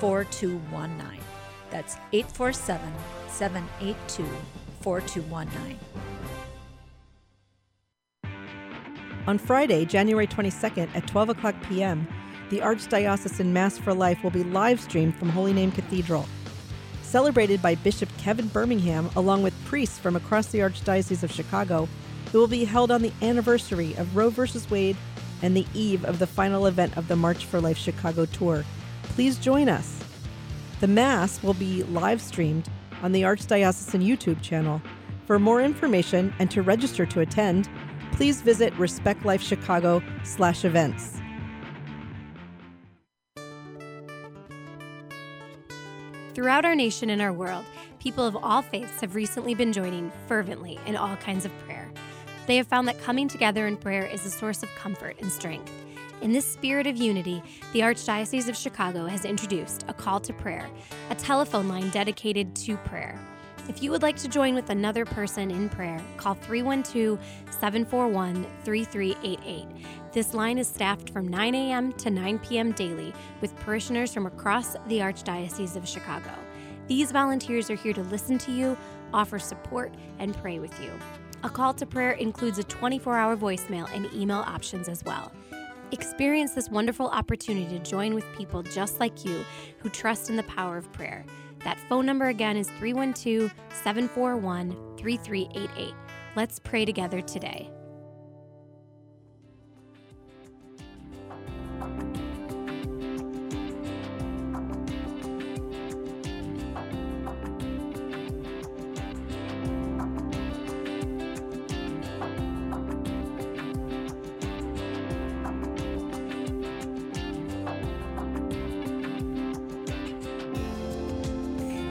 4219. 0.00 1.20
That's 1.70 1.94
847 2.12 2.92
782 3.28 4.26
4219. 4.80 5.78
On 9.28 9.38
Friday, 9.38 9.84
January 9.84 10.26
22nd 10.26 10.88
at 10.96 11.06
12 11.06 11.28
o'clock 11.28 11.54
p.m., 11.68 12.08
the 12.50 12.58
Archdiocesan 12.58 13.52
Mass 13.52 13.78
for 13.78 13.94
Life 13.94 14.24
will 14.24 14.32
be 14.32 14.42
live 14.42 14.80
streamed 14.80 15.14
from 15.14 15.28
Holy 15.28 15.52
Name 15.52 15.70
Cathedral. 15.70 16.26
Celebrated 17.16 17.62
by 17.62 17.74
Bishop 17.76 18.10
Kevin 18.18 18.46
Birmingham 18.48 19.08
along 19.16 19.42
with 19.42 19.54
priests 19.64 19.98
from 19.98 20.16
across 20.16 20.48
the 20.48 20.58
Archdiocese 20.58 21.22
of 21.22 21.32
Chicago, 21.32 21.88
it 22.26 22.36
will 22.36 22.46
be 22.46 22.66
held 22.66 22.90
on 22.90 23.00
the 23.00 23.12
anniversary 23.22 23.94
of 23.94 24.14
Roe 24.14 24.28
v. 24.28 24.42
Wade 24.68 24.98
and 25.40 25.56
the 25.56 25.64
eve 25.72 26.04
of 26.04 26.18
the 26.18 26.26
final 26.26 26.66
event 26.66 26.94
of 26.98 27.08
the 27.08 27.16
March 27.16 27.46
for 27.46 27.58
Life 27.58 27.78
Chicago 27.78 28.26
tour. 28.26 28.66
Please 29.04 29.38
join 29.38 29.66
us. 29.66 29.98
The 30.80 30.88
Mass 30.88 31.42
will 31.42 31.54
be 31.54 31.84
live 31.84 32.20
streamed 32.20 32.68
on 33.02 33.12
the 33.12 33.22
Archdiocesan 33.22 34.06
YouTube 34.06 34.42
channel. 34.42 34.82
For 35.24 35.38
more 35.38 35.62
information 35.62 36.34
and 36.38 36.50
to 36.50 36.60
register 36.60 37.06
to 37.06 37.20
attend, 37.20 37.66
please 38.12 38.42
visit 38.42 38.74
respectlifechicago 38.74 40.02
slash 40.26 40.66
events. 40.66 41.18
Throughout 46.36 46.66
our 46.66 46.74
nation 46.74 47.08
and 47.08 47.22
our 47.22 47.32
world, 47.32 47.64
people 47.98 48.26
of 48.26 48.36
all 48.36 48.60
faiths 48.60 49.00
have 49.00 49.14
recently 49.14 49.54
been 49.54 49.72
joining 49.72 50.12
fervently 50.28 50.78
in 50.84 50.94
all 50.94 51.16
kinds 51.16 51.46
of 51.46 51.58
prayer. 51.60 51.90
They 52.46 52.58
have 52.58 52.66
found 52.66 52.86
that 52.88 53.00
coming 53.00 53.26
together 53.26 53.66
in 53.66 53.78
prayer 53.78 54.04
is 54.04 54.26
a 54.26 54.30
source 54.30 54.62
of 54.62 54.68
comfort 54.74 55.16
and 55.18 55.32
strength. 55.32 55.72
In 56.20 56.32
this 56.32 56.44
spirit 56.44 56.86
of 56.86 56.98
unity, 56.98 57.42
the 57.72 57.80
Archdiocese 57.80 58.50
of 58.50 58.56
Chicago 58.56 59.06
has 59.06 59.24
introduced 59.24 59.86
a 59.88 59.94
call 59.94 60.20
to 60.20 60.34
prayer, 60.34 60.68
a 61.08 61.14
telephone 61.14 61.68
line 61.68 61.88
dedicated 61.88 62.54
to 62.56 62.76
prayer. 62.76 63.18
If 63.68 63.82
you 63.82 63.90
would 63.90 64.02
like 64.02 64.16
to 64.18 64.28
join 64.28 64.54
with 64.54 64.70
another 64.70 65.04
person 65.04 65.50
in 65.50 65.68
prayer, 65.68 66.00
call 66.18 66.34
312 66.34 67.18
741 67.50 68.46
3388. 68.62 69.66
This 70.12 70.34
line 70.34 70.58
is 70.58 70.68
staffed 70.68 71.10
from 71.10 71.26
9 71.26 71.54
a.m. 71.56 71.92
to 71.94 72.10
9 72.10 72.38
p.m. 72.38 72.70
daily 72.72 73.12
with 73.40 73.56
parishioners 73.56 74.14
from 74.14 74.26
across 74.26 74.74
the 74.86 75.00
Archdiocese 75.00 75.74
of 75.74 75.86
Chicago. 75.86 76.30
These 76.86 77.10
volunteers 77.10 77.68
are 77.68 77.74
here 77.74 77.92
to 77.92 78.02
listen 78.04 78.38
to 78.38 78.52
you, 78.52 78.78
offer 79.12 79.40
support, 79.40 79.92
and 80.20 80.36
pray 80.36 80.60
with 80.60 80.80
you. 80.80 80.92
A 81.42 81.50
call 81.50 81.74
to 81.74 81.86
prayer 81.86 82.12
includes 82.12 82.58
a 82.58 82.64
24 82.64 83.16
hour 83.16 83.36
voicemail 83.36 83.92
and 83.92 84.12
email 84.14 84.44
options 84.46 84.88
as 84.88 85.04
well. 85.04 85.32
Experience 85.90 86.52
this 86.52 86.68
wonderful 86.68 87.08
opportunity 87.08 87.78
to 87.78 87.84
join 87.84 88.14
with 88.14 88.24
people 88.36 88.62
just 88.62 89.00
like 89.00 89.24
you 89.24 89.44
who 89.78 89.88
trust 89.88 90.30
in 90.30 90.36
the 90.36 90.42
power 90.44 90.76
of 90.76 90.90
prayer. 90.92 91.24
That 91.66 91.80
phone 91.88 92.06
number 92.06 92.28
again 92.28 92.56
is 92.56 92.68
312 92.78 93.52
741 93.82 94.70
3388. 94.98 95.94
Let's 96.36 96.60
pray 96.60 96.84
together 96.84 97.20
today. 97.20 97.68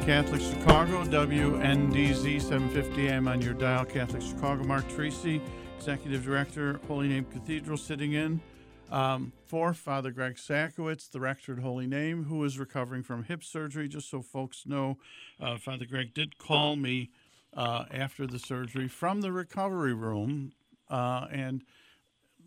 Catholic 0.05 0.39
Chicago, 0.39 1.03
WNDZ 1.05 2.39
750 2.39 3.07
AM 3.07 3.27
on 3.27 3.41
your 3.41 3.55
dial. 3.55 3.83
Catholic 3.83 4.21
Chicago, 4.21 4.63
Mark 4.63 4.87
Tracy, 4.87 5.41
Executive 5.77 6.23
Director, 6.23 6.79
Holy 6.87 7.07
Name 7.07 7.25
Cathedral, 7.25 7.75
sitting 7.75 8.13
in 8.13 8.39
um, 8.91 9.33
for 9.47 9.73
Father 9.73 10.11
Greg 10.11 10.35
Sakowicz, 10.35 11.09
the 11.09 11.19
rector 11.19 11.53
at 11.53 11.59
Holy 11.59 11.87
Name, 11.87 12.25
who 12.25 12.43
is 12.43 12.59
recovering 12.59 13.01
from 13.01 13.23
hip 13.23 13.43
surgery. 13.43 13.87
Just 13.87 14.07
so 14.07 14.21
folks 14.21 14.67
know, 14.67 14.99
uh, 15.41 15.57
Father 15.57 15.85
Greg 15.85 16.13
did 16.13 16.37
call 16.37 16.75
me 16.75 17.09
uh, 17.57 17.85
after 17.89 18.27
the 18.27 18.37
surgery 18.37 18.87
from 18.87 19.21
the 19.21 19.31
recovery 19.31 19.95
room 19.95 20.51
uh, 20.87 21.25
and 21.31 21.63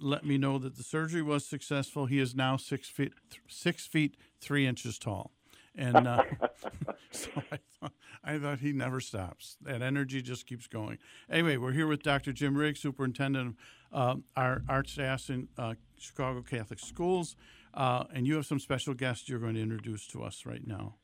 let 0.01 0.25
me 0.25 0.39
know 0.39 0.59
that 0.59 0.77
the 0.77 0.85
surgery 0.85 1.23
was 1.23 1.45
successful. 1.45 2.07
He 2.07 2.21
is 2.21 2.37
now 2.37 2.57
six 2.57 2.89
feet 2.89 3.15
six 3.49 3.85
feet 3.85 4.17
three 4.41 4.65
inches 4.65 4.97
tall. 4.97 5.33
And 5.79 6.09
uh, 6.09 6.25
so 7.13 7.31
I 7.53 7.59
thought, 7.81 7.93
I 8.25 8.39
thought 8.39 8.59
he 8.59 8.73
never 8.73 9.01
stops. 9.01 9.57
That 9.63 9.81
energy 9.81 10.21
just 10.21 10.47
keeps 10.47 10.67
going. 10.67 10.99
Anyway, 11.31 11.57
we're 11.57 11.73
here 11.73 11.87
with 11.87 12.03
Dr. 12.03 12.33
Jim 12.33 12.57
Riggs, 12.57 12.81
Superintendent 12.81 13.57
of 13.93 14.19
uh, 14.37 14.41
our 14.41 14.63
Archdiocesan 14.69 15.47
uh, 15.57 15.75
Chicago 15.99 16.43
Catholic 16.43 16.81
Schools. 16.81 17.37
Uh, 17.73 18.05
and 18.13 18.27
you 18.27 18.35
have 18.35 18.45
some 18.45 18.59
special 18.59 18.93
guests 18.93 19.29
you're 19.29 19.39
going 19.39 19.55
to 19.55 19.63
introduce 19.63 20.07
to 20.09 20.25
us 20.25 20.45
right 20.45 20.67
now. 20.67 20.97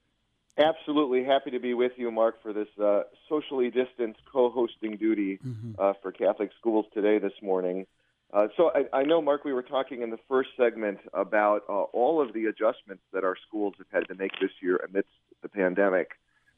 Absolutely 0.59 1.25
happy 1.25 1.51
to 1.51 1.61
be 1.61 1.75
with 1.75 1.93
you, 1.97 2.11
Mark, 2.11 2.43
for 2.43 2.53
this 2.53 2.69
uh, 2.83 3.03
socially 3.29 3.71
distanced 3.71 4.21
co-hosting 4.31 4.97
duty 4.97 5.39
mm-hmm. 5.45 5.73
uh, 5.79 5.93
for 6.03 6.11
Catholic 6.13 6.51
schools 6.59 6.87
today 6.93 7.19
this 7.19 7.33
morning. 7.43 7.87
Uh, 8.35 8.49
so 8.57 8.73
I, 8.75 8.99
I, 8.99 9.03
know, 9.05 9.23
Mark, 9.23 9.45
we 9.45 9.53
were 9.53 9.63
talking 9.63 10.03
in 10.03 10.11
the 10.11 10.19
first 10.29 10.51
segment 10.57 10.99
about 11.13 11.63
uh, 11.69 11.83
all 11.83 12.21
of 12.21 12.35
the 12.35 12.47
adjustments 12.47 13.05
that 13.13 13.23
our 13.23 13.37
schools 13.47 13.75
have 13.79 13.87
had 13.93 14.09
to 14.09 14.21
make 14.21 14.33
this 14.41 14.51
year 14.61 14.81
amidst 14.89 15.13
the 15.43 15.49
pandemic, 15.49 16.11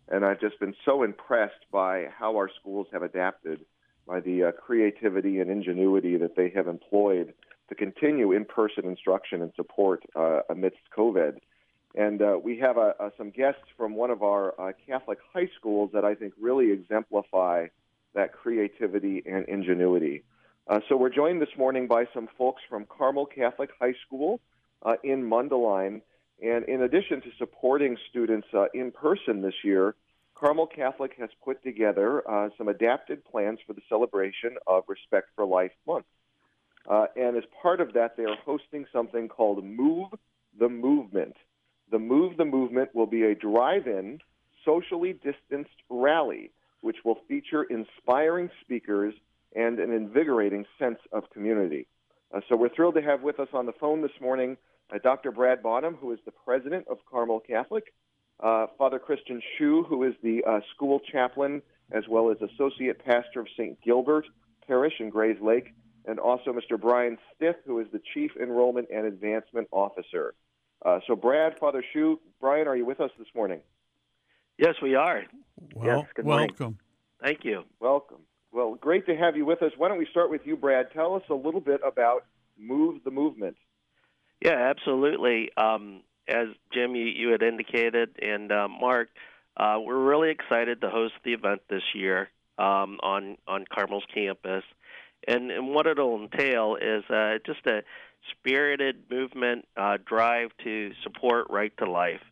and 0.09 0.25
I've 0.25 0.41
just 0.41 0.59
been 0.59 0.75
so 0.87 1.03
impressed 1.03 1.67
by 1.71 2.07
how 2.19 2.35
our 2.37 2.49
schools 2.59 2.87
have 2.93 3.03
adapted, 3.03 3.67
by 4.07 4.21
the 4.21 4.45
uh, 4.45 4.53
creativity 4.53 5.39
and 5.41 5.51
ingenuity 5.51 6.17
that 6.17 6.35
they 6.35 6.49
have 6.57 6.67
employed 6.67 7.35
to 7.69 7.75
continue 7.75 8.33
in-person 8.33 8.87
instruction 8.87 9.43
and 9.43 9.53
support 9.55 10.03
uh, 10.15 10.41
amidst 10.49 10.79
COVID. 10.97 11.41
And 11.95 12.23
uh, 12.23 12.39
we 12.43 12.59
have 12.59 12.77
some 13.19 13.31
guests 13.31 13.65
from 13.77 13.97
one 13.97 14.11
of 14.11 14.23
our 14.23 14.75
Catholic 14.87 15.19
high 15.35 15.51
schools 15.59 15.91
that 15.93 16.05
I 16.07 16.15
think 16.15 16.33
really 16.41 16.71
exemplify 16.71 17.67
that 18.15 18.33
creativity 18.33 19.23
and 19.27 19.47
ingenuity. 19.47 20.23
Uh, 20.69 20.81
so 20.89 20.97
we're 20.97 21.11
joined 21.11 21.41
this 21.41 21.57
morning 21.57 21.87
by 21.87 22.07
some 22.13 22.29
folks 22.37 22.61
from 22.69 22.87
Carmel 22.87 23.27
Catholic 23.27 23.71
High 23.79 23.95
School 24.05 24.41
uh, 24.83 24.95
in 25.05 25.23
Mundelein. 25.23 26.03
And 26.43 26.65
in 26.65 26.83
addition 26.83 27.21
to 27.23 27.29
supporting 27.39 27.97
students 28.11 28.49
uh, 28.53 28.67
in 28.75 28.91
person 28.91 29.43
this 29.43 29.55
year, 29.63 29.95
Carmel 30.35 30.67
Catholic 30.67 31.13
has 31.19 31.31
put 31.45 31.63
together 31.63 32.29
uh, 32.29 32.49
some 32.59 32.67
adapted 32.67 33.25
plans 33.25 33.61
for 33.65 33.75
the 33.75 33.81
celebration 33.89 34.57
of 34.67 34.83
Respect 34.89 35.29
for 35.37 35.47
Life 35.47 35.71
Month. 35.87 36.05
Uh, 36.89 37.07
and 37.17 37.37
as 37.37 37.45
part 37.63 37.81
of 37.81 37.93
that, 37.95 38.17
they 38.17 38.25
are 38.25 38.37
hosting 38.45 38.87
something 38.93 39.29
called 39.29 39.65
Move 39.65 40.09
the 40.59 40.69
Movement. 40.69 41.37
The 41.93 41.99
Move 42.01 42.37
the 42.37 42.45
Movement 42.45 42.93
will 42.93 43.07
be 43.07 43.23
a 43.23 43.37
drive 43.37 43.87
in, 43.87 44.19
socially 44.65 45.13
distanced 45.13 45.71
rally, 45.89 46.51
which 46.81 46.97
will 47.05 47.19
feature 47.29 47.63
inspiring 47.63 48.51
speakers 48.63 49.15
and 49.57 49.81
an 49.81 49.93
invigorating 49.93 50.67
sense 50.79 50.99
of 51.13 51.29
community. 51.31 51.89
Uh, 52.33 52.41
so 52.49 52.57
we're 52.57 52.69
thrilled 52.69 52.95
to 52.95 53.03
have 53.03 53.23
with 53.23 53.41
us 53.41 53.49
on 53.53 53.67
the 53.67 53.73
phone 53.73 54.03
this 54.03 54.13
morning 54.21 54.57
uh, 54.95 54.99
Dr. 55.03 55.33
Brad 55.33 55.63
Bonham, 55.63 55.95
who 55.95 56.13
is 56.13 56.19
the 56.25 56.31
president 56.31 56.87
of 56.89 56.99
Carmel 57.11 57.41
Catholic, 57.41 57.93
uh, 58.41 58.67
Father 58.79 58.99
Christian 58.99 59.41
Shu, 59.57 59.85
who 59.89 60.05
is 60.05 60.15
the 60.23 60.45
uh, 60.45 60.61
school 60.75 61.01
chaplain 61.11 61.63
as 61.91 62.05
well 62.09 62.31
as 62.31 62.37
associate 62.41 63.05
pastor 63.05 63.41
of 63.41 63.49
St. 63.57 63.81
Gilbert 63.83 64.27
Parish 64.67 64.95
in 65.01 65.11
Grayslake, 65.11 65.69
and 66.07 66.19
also 66.19 66.53
Mr. 66.53 66.81
Brian 66.81 67.17
Stith, 67.35 67.57
who 67.65 67.81
is 67.81 67.87
the 67.93 68.01
chief 68.15 68.33
enrollment 68.41 68.89
and 68.93 69.07
advancement 69.07 69.69
officer. 69.73 70.35
Uh, 70.85 70.99
so, 71.07 71.17
Brad, 71.17 71.59
Father 71.59 71.85
Shu, 71.93 72.21
Brian, 72.41 72.69
are 72.69 72.77
you 72.77 72.85
with 72.85 73.01
us 73.01 73.11
this 73.19 73.29
morning? 73.35 73.61
Yes, 74.59 74.75
we 74.83 74.95
are. 74.95 75.23
Well, 75.75 76.01
yes, 76.01 76.07
good 76.15 76.25
welcome. 76.25 76.79
Thank 77.23 77.45
you. 77.45 77.65
Welcome. 77.81 78.26
Well, 78.57 78.75
great 78.75 79.05
to 79.05 79.15
have 79.15 79.37
you 79.37 79.45
with 79.45 79.63
us. 79.63 79.73
Why 79.77 79.89
don't 79.89 79.99
we 79.99 80.07
start 80.11 80.31
with 80.31 80.47
you, 80.47 80.57
Brad? 80.57 80.87
Tell 80.95 81.15
us 81.15 81.23
a 81.29 81.35
little 81.35 81.61
bit 81.61 81.83
about 81.87 82.25
Move 82.59 83.05
the 83.05 83.11
Movement. 83.11 83.55
Yeah, 84.41 84.71
absolutely. 84.71 85.51
Um, 85.59 86.01
as 86.27 86.47
Jim, 86.73 86.97
you, 86.97 87.05
you, 87.05 87.29
had 87.33 87.43
indicated, 87.43 88.17
and 88.23 88.51
uh, 88.51 88.67
Mark, 88.67 89.11
uh, 89.59 89.77
we're 89.85 90.03
really 90.03 90.31
excited 90.31 90.81
to 90.81 90.89
host 90.89 91.13
the 91.23 91.35
event 91.35 91.61
this 91.69 91.83
year 91.95 92.31
um, 92.57 92.99
on 93.03 93.37
on 93.47 93.67
Carmel's 93.71 94.07
campus, 94.15 94.65
and, 95.29 95.51
and 95.51 95.75
what 95.75 95.87
it'll 95.87 96.19
entail 96.19 96.79
is 96.81 97.05
uh, 97.11 97.35
just 97.45 97.67
a 97.67 97.83
spirited 98.31 99.03
movement 99.11 99.69
uh, 99.77 99.99
drive 100.03 100.49
to 100.65 100.93
support 101.03 101.49
Right 101.51 101.77
to 101.77 101.91
Life, 101.91 102.23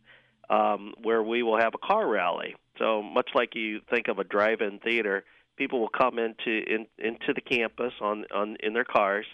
um, 0.49 0.95
where 1.03 1.21
we 1.21 1.43
will 1.43 1.59
have 1.59 1.75
a 1.75 1.87
car 1.87 2.07
rally. 2.07 2.55
So 2.79 3.03
much 3.03 3.29
like 3.35 3.53
you 3.53 3.81
think 3.91 4.07
of 4.07 4.17
a 4.17 4.23
drive-in 4.23 4.79
theater, 4.79 5.23
people 5.55 5.79
will 5.79 5.89
come 5.89 6.19
into 6.19 6.49
in, 6.49 6.87
into 6.97 7.33
the 7.33 7.41
campus 7.41 7.93
on, 8.01 8.25
on 8.33 8.57
in 8.61 8.73
their 8.73 8.85
cars, 8.85 9.25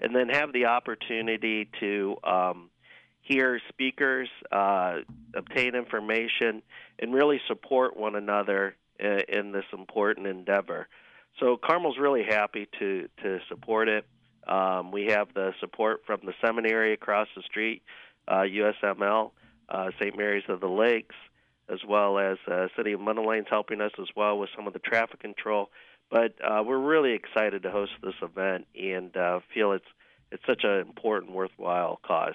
and 0.00 0.14
then 0.14 0.28
have 0.28 0.52
the 0.52 0.66
opportunity 0.66 1.68
to 1.80 2.16
um, 2.24 2.70
hear 3.22 3.60
speakers, 3.68 4.28
uh, 4.50 4.96
obtain 5.34 5.74
information, 5.74 6.62
and 6.98 7.14
really 7.14 7.40
support 7.46 7.96
one 7.96 8.16
another 8.16 8.74
in, 8.98 9.20
in 9.28 9.52
this 9.52 9.64
important 9.72 10.26
endeavor. 10.26 10.88
So 11.40 11.56
Carmel's 11.56 11.98
really 11.98 12.24
happy 12.28 12.68
to 12.78 13.08
to 13.22 13.38
support 13.48 13.88
it. 13.88 14.04
Um, 14.46 14.90
we 14.90 15.06
have 15.06 15.28
the 15.34 15.52
support 15.60 16.02
from 16.04 16.20
the 16.24 16.32
seminary 16.44 16.92
across 16.94 17.28
the 17.36 17.42
street, 17.42 17.82
uh, 18.26 18.42
USML, 18.42 19.30
uh, 19.68 19.90
St. 20.00 20.16
Mary's 20.16 20.42
of 20.48 20.60
the 20.60 20.68
Lakes, 20.68 21.14
as 21.68 21.78
well 21.86 22.18
as 22.18 22.38
uh, 22.50 22.68
City 22.76 22.92
of 22.92 23.00
Meadow 23.00 23.28
Lanes 23.28 23.46
helping 23.48 23.80
us 23.80 23.92
as 24.00 24.08
well 24.16 24.38
with 24.38 24.50
some 24.56 24.66
of 24.66 24.72
the 24.72 24.78
traffic 24.78 25.20
control. 25.20 25.70
But 26.10 26.34
uh, 26.44 26.62
we're 26.64 26.78
really 26.78 27.12
excited 27.12 27.62
to 27.62 27.70
host 27.70 27.92
this 28.02 28.14
event 28.20 28.66
and 28.78 29.16
uh, 29.16 29.40
feel 29.54 29.72
it's 29.72 29.86
it's 30.30 30.42
such 30.46 30.64
an 30.64 30.80
important, 30.80 31.32
worthwhile 31.32 32.00
cause. 32.06 32.34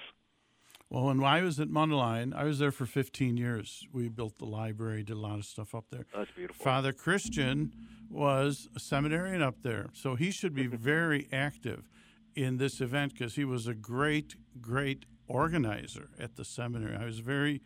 Well, 0.90 1.04
when 1.04 1.22
I 1.22 1.42
was 1.42 1.60
at 1.60 1.68
Mundelein, 1.68 2.34
I 2.34 2.44
was 2.44 2.60
there 2.60 2.70
for 2.70 2.86
15 2.86 3.36
years. 3.36 3.86
We 3.92 4.08
built 4.08 4.38
the 4.38 4.46
library, 4.46 5.02
did 5.02 5.16
a 5.16 5.20
lot 5.20 5.38
of 5.38 5.44
stuff 5.44 5.74
up 5.74 5.86
there. 5.90 6.06
That's 6.16 6.30
beautiful. 6.34 6.64
Father 6.64 6.92
Christian 6.92 7.72
was 8.08 8.68
a 8.74 8.80
seminarian 8.80 9.42
up 9.42 9.62
there, 9.62 9.90
so 9.92 10.14
he 10.14 10.30
should 10.30 10.54
be 10.54 10.66
very 10.66 11.28
active 11.30 11.88
in 12.34 12.56
this 12.56 12.80
event 12.80 13.12
because 13.12 13.34
he 13.34 13.44
was 13.44 13.66
a 13.66 13.74
great, 13.74 14.36
great 14.62 15.04
organizer 15.26 16.08
at 16.18 16.36
the 16.36 16.44
seminary. 16.44 16.96
I 16.96 17.04
was 17.04 17.18
very 17.18 17.60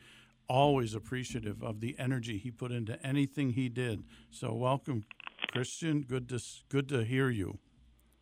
always 0.48 0.94
appreciative 0.94 1.62
of 1.62 1.80
the 1.80 1.96
energy 1.98 2.38
he 2.38 2.50
put 2.50 2.72
into 2.72 3.04
anything 3.04 3.50
he 3.50 3.68
did. 3.68 4.02
So 4.30 4.52
welcome, 4.52 5.04
Christian. 5.52 6.02
Good 6.02 6.28
to 6.30 6.40
good 6.68 6.88
to 6.88 7.04
hear 7.04 7.30
you. 7.30 7.58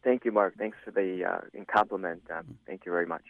Thank 0.02 0.24
you, 0.24 0.32
Mark. 0.32 0.54
Thanks 0.56 0.78
for 0.84 0.90
the 0.90 1.24
uh, 1.24 1.62
compliment. 1.72 2.22
Um, 2.34 2.56
thank 2.66 2.86
you 2.86 2.92
very 2.92 3.06
much. 3.06 3.24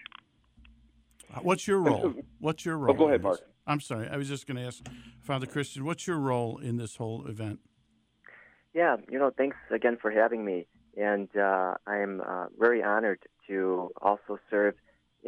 Uh, 1.34 1.40
what's 1.40 1.66
your 1.66 1.80
role? 1.80 2.14
What's 2.38 2.64
your 2.64 2.78
role? 2.78 2.94
Oh, 2.94 2.98
go 2.98 3.08
ahead, 3.08 3.22
Mark. 3.22 3.40
I'm 3.66 3.80
sorry. 3.80 4.08
I 4.08 4.16
was 4.16 4.28
just 4.28 4.46
going 4.46 4.56
to 4.56 4.64
ask 4.64 4.84
Father 5.20 5.46
Christian, 5.46 5.84
what's 5.84 6.06
your 6.06 6.18
role 6.18 6.58
in 6.58 6.76
this 6.76 6.96
whole 6.96 7.26
event? 7.26 7.60
Yeah, 8.74 8.96
you 9.10 9.18
know, 9.18 9.30
thanks 9.36 9.56
again 9.70 9.96
for 10.00 10.10
having 10.10 10.44
me. 10.44 10.66
And 10.96 11.28
uh, 11.36 11.74
I'm 11.86 12.20
uh, 12.20 12.46
very 12.58 12.82
honored 12.82 13.20
to 13.48 13.90
also 14.00 14.38
serve 14.50 14.74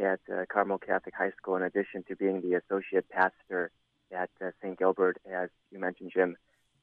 at 0.00 0.20
uh, 0.32 0.44
Carmel 0.50 0.78
Catholic 0.78 1.14
High 1.16 1.32
School 1.36 1.56
in 1.56 1.62
addition 1.62 2.04
to 2.08 2.16
being 2.16 2.40
the 2.40 2.54
associate 2.54 3.08
pastor 3.08 3.70
at 4.12 4.30
uh, 4.40 4.50
St. 4.62 4.78
Gilbert, 4.78 5.18
as 5.30 5.48
you 5.70 5.78
mentioned, 5.78 6.12
Jim. 6.14 6.36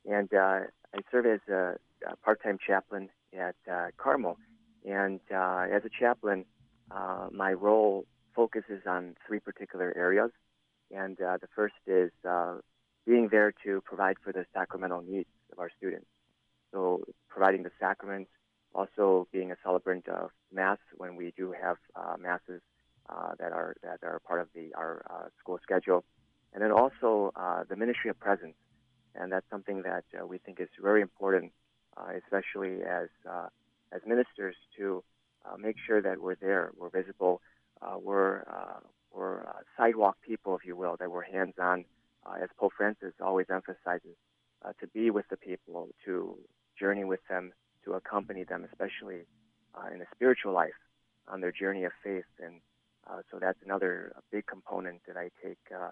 And 0.06 0.34
uh, 0.34 0.62
I 0.94 1.00
serve 1.12 1.26
as 1.26 1.40
a, 1.50 1.76
a 2.08 2.16
part 2.18 2.42
time 2.42 2.58
chaplain 2.66 3.10
at 3.38 3.56
Carmel. 3.98 4.38
And 4.86 5.20
as 5.30 5.84
a 5.86 5.90
chaplain, 6.00 6.46
my 7.32 7.54
role 7.54 8.06
focuses 8.36 8.82
on 8.88 9.16
three 9.28 9.40
particular 9.40 9.94
areas. 9.98 10.32
And 10.92 11.20
uh, 11.22 11.38
the 11.42 11.48
first 11.56 11.76
is 11.86 12.12
uh, 12.28 12.56
being 13.06 13.30
there 13.30 13.54
to 13.66 13.82
provide 13.82 14.16
for 14.24 14.32
the 14.32 14.46
sacramental 14.54 15.02
needs 15.02 15.30
of 15.52 15.60
our 15.60 15.70
students. 15.78 16.08
So, 16.72 17.04
providing 17.28 17.64
the 17.64 17.72
sacraments, 17.80 18.30
also 18.74 19.28
being 19.32 19.52
a 19.52 19.56
celebrant 19.64 20.08
of 20.08 20.30
Mass 20.54 20.78
when 20.98 21.16
we 21.16 21.34
do 21.36 21.54
have 21.60 21.78
uh, 21.96 22.16
Masses 22.20 22.62
uh, 23.10 23.32
that 23.40 23.52
are 23.52 23.76
that 23.84 24.00
are 24.04 24.20
part 24.28 24.40
of 24.42 24.48
the 24.54 24.74
our 24.76 25.04
uh, 25.10 25.28
school 25.40 25.60
schedule, 25.62 26.04
and 26.54 26.64
then 26.64 26.72
also 26.72 27.32
uh, 27.36 27.64
the 27.70 27.76
ministry 27.76 28.10
of 28.10 28.20
presence, 28.20 28.56
and 29.16 29.32
that's 29.32 29.50
something 29.50 29.82
that 29.84 30.04
we 30.28 30.38
think 30.38 30.60
is 30.60 30.70
very 30.82 31.02
important, 31.02 31.52
especially 32.24 32.84
as 32.84 33.10
as 33.92 34.02
ministers 34.06 34.56
to 34.78 35.04
make 35.58 35.76
sure 35.86 36.02
that 36.02 36.22
we're 36.22 36.36
there, 36.36 36.72
we're 36.78 36.90
visible, 36.90 37.42
uh, 37.82 37.98
we're 38.02 38.40
uh, 38.42 38.80
we're 39.12 39.42
uh, 39.42 39.62
sidewalk 39.78 40.18
people, 40.22 40.56
if 40.56 40.66
you 40.66 40.76
will, 40.76 40.96
that 41.00 41.10
we're 41.10 41.24
hands-on, 41.24 41.86
uh, 42.26 42.36
as 42.44 42.50
Pope 42.58 42.74
Francis 42.78 43.14
always 43.20 43.48
emphasizes, 43.50 44.16
uh, 44.64 44.72
to 44.80 44.88
be 44.88 45.10
with 45.10 45.28
the 45.30 45.38
people, 45.38 45.90
to 46.06 46.38
journey 46.80 47.04
with 47.04 47.22
them, 47.30 47.52
to 47.84 47.94
accompany 47.94 48.44
them, 48.44 48.68
especially 48.72 49.22
uh, 49.76 49.92
in 49.92 50.00
the 50.00 50.06
spiritual 50.14 50.54
life 50.54 50.78
on 51.28 51.42
their 51.42 51.52
journey 51.52 51.84
of 51.86 51.92
faith. 52.04 52.26
And 52.40 52.62
uh, 53.10 53.22
so 53.32 53.40
that's 53.40 53.60
another 53.66 54.14
big 54.32 54.46
component 54.46 55.02
that 55.08 55.18
I 55.18 55.30
take 55.44 55.58
uh, 55.76 55.90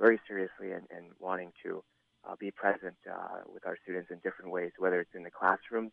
very 0.00 0.18
seriously 0.26 0.72
and, 0.72 0.86
and 0.90 1.06
wanting 1.20 1.52
to 1.64 1.82
uh, 2.28 2.34
be 2.38 2.50
present 2.50 2.96
uh, 3.10 3.38
with 3.52 3.66
our 3.66 3.76
students 3.82 4.10
in 4.10 4.18
different 4.18 4.50
ways, 4.50 4.72
whether 4.78 5.00
it's 5.00 5.14
in 5.14 5.22
the 5.22 5.30
classrooms, 5.30 5.92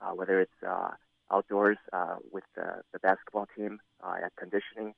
uh, 0.00 0.10
whether 0.10 0.40
it's 0.40 0.60
uh, 0.66 0.90
outdoors 1.30 1.78
uh, 1.92 2.16
with 2.32 2.44
the, 2.56 2.82
the 2.92 2.98
basketball 2.98 3.46
team 3.56 3.80
uh, 4.02 4.14
at 4.24 4.34
conditioning, 4.36 4.94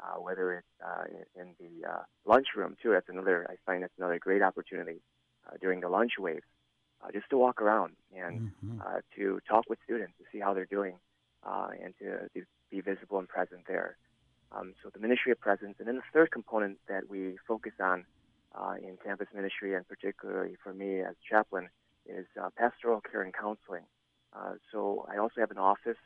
uh, 0.00 0.18
whether 0.18 0.54
it's 0.54 0.74
uh, 0.84 1.04
in, 1.36 1.40
in 1.40 1.54
the 1.60 1.88
uh, 1.88 2.02
lunchroom 2.26 2.76
too. 2.82 2.90
That's 2.92 3.08
another. 3.08 3.46
I 3.50 3.54
find 3.66 3.82
that's 3.82 3.98
another 3.98 4.18
great 4.18 4.42
opportunity 4.42 5.02
uh, 5.46 5.56
during 5.60 5.80
the 5.80 5.88
lunch 5.88 6.12
wave, 6.18 6.42
uh, 7.02 7.10
just 7.12 7.28
to 7.30 7.38
walk 7.38 7.60
around 7.60 7.92
and 8.16 8.40
mm-hmm. 8.40 8.80
uh, 8.80 9.00
to 9.16 9.40
talk 9.48 9.64
with 9.68 9.78
students 9.84 10.14
to 10.18 10.24
see 10.32 10.40
how 10.40 10.54
they're 10.54 10.64
doing, 10.64 10.96
uh, 11.46 11.68
and 11.82 11.94
to, 11.98 12.28
to 12.34 12.46
be 12.70 12.80
visible 12.80 13.18
and 13.18 13.28
present 13.28 13.62
there. 13.68 13.96
Um, 14.52 14.74
so 14.82 14.90
the 14.92 14.98
ministry 14.98 15.32
of 15.32 15.40
presence, 15.40 15.76
and 15.78 15.86
then 15.86 15.96
the 15.96 16.02
third 16.12 16.30
component 16.30 16.78
that 16.88 17.08
we 17.08 17.36
focus 17.46 17.72
on 17.80 18.04
uh, 18.54 18.74
in 18.82 18.96
campus 19.04 19.28
ministry, 19.34 19.74
and 19.74 19.86
particularly 19.86 20.56
for 20.62 20.74
me 20.74 21.00
as 21.00 21.14
chaplain, 21.28 21.68
is 22.06 22.26
uh, 22.40 22.48
pastoral 22.56 23.00
care 23.00 23.22
and 23.22 23.32
counseling. 23.32 23.84
Uh, 24.34 24.54
so 24.72 25.06
I 25.12 25.18
also 25.18 25.40
have 25.40 25.50
an 25.50 25.58
office, 25.58 25.98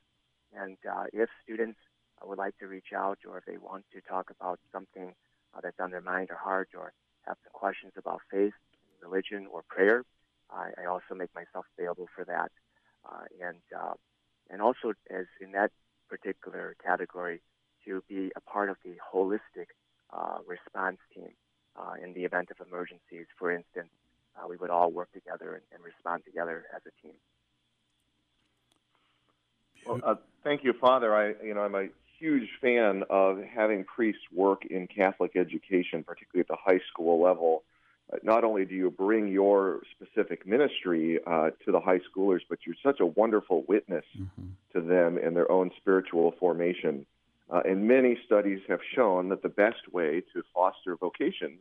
and 0.54 0.76
uh, 0.90 1.04
if 1.12 1.30
students 1.42 1.78
uh, 2.20 2.26
would 2.28 2.38
like 2.38 2.56
to 2.58 2.66
reach 2.66 2.92
out 2.94 3.18
or 3.26 3.38
if 3.38 3.44
they 3.46 3.56
want 3.56 3.84
to 3.94 4.00
talk 4.02 4.30
about 4.30 4.60
something 4.72 5.14
uh, 5.54 5.60
that's 5.62 5.80
on 5.80 5.90
their 5.90 6.02
mind 6.02 6.28
or 6.30 6.36
heart 6.36 6.68
or 6.76 6.92
have 7.26 7.36
some 7.44 7.52
questions 7.52 7.92
about 7.96 8.20
faith, 8.30 8.52
religion, 9.02 9.46
or 9.50 9.62
prayer, 9.68 10.04
I, 10.50 10.70
I 10.82 10.86
also 10.86 11.14
make 11.16 11.34
myself 11.34 11.64
available 11.78 12.08
for 12.14 12.24
that. 12.24 12.50
And 13.40 13.60
and 14.50 14.62
also 14.62 14.92
as 15.10 15.26
in 15.40 15.52
that 15.52 15.70
particular 16.08 16.76
category 16.82 17.40
to 17.86 18.02
be 18.08 18.30
a 18.36 18.40
part 18.40 18.70
of 18.70 18.76
the 18.84 18.94
holistic 19.12 19.66
response 20.46 20.98
team 21.14 21.30
in 22.02 22.12
the 22.14 22.24
event 22.24 22.48
of 22.50 22.66
emergencies. 22.66 23.26
For 23.38 23.50
instance, 23.50 23.90
we 24.48 24.56
would 24.56 24.70
all 24.70 24.90
work 24.90 25.12
together 25.12 25.54
and, 25.54 25.62
and 25.72 25.82
respond 25.84 26.24
together 26.24 26.64
as 26.74 26.82
a 26.86 27.06
team. 27.06 27.16
Well, 29.86 30.00
uh, 30.02 30.14
thank 30.42 30.64
you, 30.64 30.72
Father. 30.72 31.14
I, 31.14 31.34
you 31.44 31.54
know, 31.54 31.60
I'm 31.60 31.74
a 31.74 31.88
huge 32.18 32.48
fan 32.60 33.02
of 33.10 33.42
having 33.42 33.84
priests 33.84 34.22
work 34.32 34.64
in 34.64 34.86
Catholic 34.86 35.32
education, 35.36 36.02
particularly 36.04 36.40
at 36.40 36.48
the 36.48 36.56
high 36.56 36.80
school 36.90 37.22
level. 37.22 37.64
Uh, 38.12 38.16
not 38.22 38.44
only 38.44 38.64
do 38.64 38.74
you 38.74 38.90
bring 38.90 39.28
your 39.28 39.80
specific 39.94 40.46
ministry 40.46 41.18
uh, 41.26 41.50
to 41.64 41.72
the 41.72 41.80
high 41.80 42.00
schoolers, 42.00 42.40
but 42.48 42.58
you're 42.66 42.76
such 42.82 43.00
a 43.00 43.06
wonderful 43.06 43.64
witness 43.68 44.04
mm-hmm. 44.18 44.48
to 44.72 44.80
them 44.80 45.18
in 45.18 45.34
their 45.34 45.50
own 45.50 45.70
spiritual 45.76 46.34
formation. 46.38 47.06
Uh, 47.54 47.60
and 47.64 47.86
many 47.86 48.18
studies 48.26 48.58
have 48.66 48.80
shown 48.96 49.28
that 49.28 49.40
the 49.40 49.48
best 49.48 49.92
way 49.92 50.20
to 50.32 50.42
foster 50.52 50.96
vocations 50.96 51.60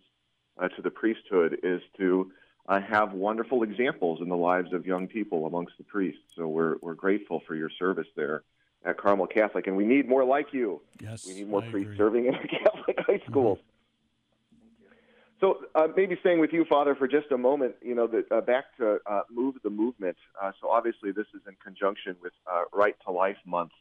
uh, 0.58 0.68
to 0.68 0.82
the 0.82 0.90
priesthood 0.90 1.60
is 1.62 1.82
to 1.96 2.32
uh, 2.68 2.82
have 2.82 3.14
wonderful 3.14 3.62
examples 3.62 4.20
in 4.20 4.28
the 4.28 4.36
lives 4.36 4.74
of 4.74 4.88
young 4.88 5.08
people 5.08 5.46
amongst 5.46 5.74
the 5.78 5.84
priests. 5.84 6.24
So 6.36 6.48
we're, 6.48 6.78
we're 6.82 6.96
grateful 6.96 7.44
for 7.46 7.54
your 7.54 7.70
service 7.78 8.08
there 8.16 8.42
at 8.84 8.98
Carmel 8.98 9.28
Catholic, 9.28 9.68
and 9.68 9.78
we 9.78 9.86
need 9.86 10.10
more 10.10 10.26
like 10.26 10.48
you. 10.52 10.82
Yes, 11.00 11.28
we 11.28 11.36
need 11.36 11.48
more 11.48 11.62
I 11.62 11.70
priests 11.70 11.94
agree. 11.94 11.98
serving 11.98 12.26
in 12.26 12.34
our 12.34 12.48
Catholic 12.48 12.98
high 13.06 13.22
schools. 13.30 13.60
Mm-hmm. 13.60 13.70
So 15.42 15.60
uh, 15.76 15.90
maybe 15.96 16.18
staying 16.22 16.40
with 16.40 16.54
you, 16.54 16.66
Father, 16.66 16.96
for 16.96 17.08
just 17.08 17.32
a 17.32 17.38
moment. 17.38 17.76
You 17.84 17.94
know, 17.94 18.08
the, 18.08 18.26
uh, 18.36 18.42
back 18.42 18.66
to 18.78 18.98
uh, 19.06 19.22
move 19.30 19.56
the 19.64 19.70
movement. 19.70 20.18
Uh, 20.42 20.54
so 20.60 20.70
obviously, 20.70 21.12
this 21.12 21.28
is 21.36 21.42
in 21.48 21.56
conjunction 21.64 22.16
with 22.20 22.34
uh, 22.52 22.64
Right 22.74 22.96
to 23.06 23.12
Life 23.12 23.38
Month, 23.46 23.74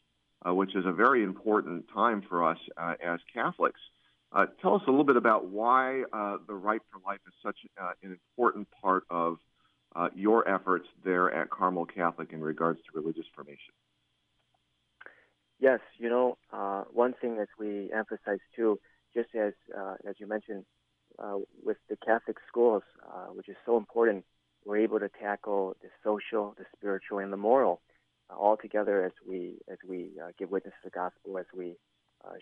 uh, 0.46 0.54
which 0.54 0.74
is 0.74 0.84
a 0.86 0.92
very 0.92 1.22
important 1.22 1.84
time 1.92 2.22
for 2.28 2.44
us 2.46 2.58
as 3.02 3.20
Catholics. 3.32 3.80
Uh, 4.32 4.46
tell 4.62 4.74
us 4.74 4.82
a 4.86 4.90
little 4.90 5.04
bit 5.04 5.16
about 5.16 5.46
why 5.46 6.02
uh, 6.12 6.38
the 6.46 6.54
right 6.54 6.80
for 6.90 7.00
life 7.06 7.20
is 7.26 7.34
such 7.42 7.56
uh, 7.80 7.90
an 8.02 8.12
important 8.12 8.66
part 8.80 9.04
of 9.10 9.36
uh, 9.94 10.08
your 10.14 10.48
efforts 10.48 10.86
there 11.04 11.30
at 11.30 11.50
Carmel 11.50 11.84
Catholic 11.84 12.32
in 12.32 12.40
regards 12.40 12.80
to 12.80 12.98
religious 12.98 13.26
formation. 13.34 13.74
Yes, 15.60 15.80
you 15.98 16.08
know, 16.08 16.38
uh, 16.52 16.84
one 16.92 17.14
thing 17.20 17.36
that 17.36 17.48
we 17.58 17.90
emphasize 17.92 18.40
too, 18.56 18.80
just 19.14 19.28
as 19.34 19.52
uh, 19.78 19.94
as 20.08 20.16
you 20.18 20.26
mentioned, 20.26 20.64
uh, 21.18 21.36
with 21.62 21.76
the 21.90 21.96
Catholic 21.96 22.38
schools, 22.48 22.82
uh, 23.06 23.26
which 23.26 23.48
is 23.48 23.56
so 23.66 23.76
important, 23.76 24.24
we're 24.64 24.78
able 24.78 24.98
to 24.98 25.08
tackle 25.08 25.76
the 25.82 25.88
social, 26.02 26.54
the 26.58 26.64
spiritual, 26.74 27.18
and 27.18 27.32
the 27.32 27.36
moral 27.36 27.80
uh, 27.80 27.91
all 28.30 28.56
together 28.56 29.04
as 29.04 29.12
we 29.26 29.56
as 29.70 29.78
we 29.86 30.10
uh, 30.22 30.28
give 30.38 30.50
witness 30.50 30.74
to 30.82 30.90
the 30.90 30.90
gospel, 30.90 31.38
as 31.38 31.46
we 31.54 31.74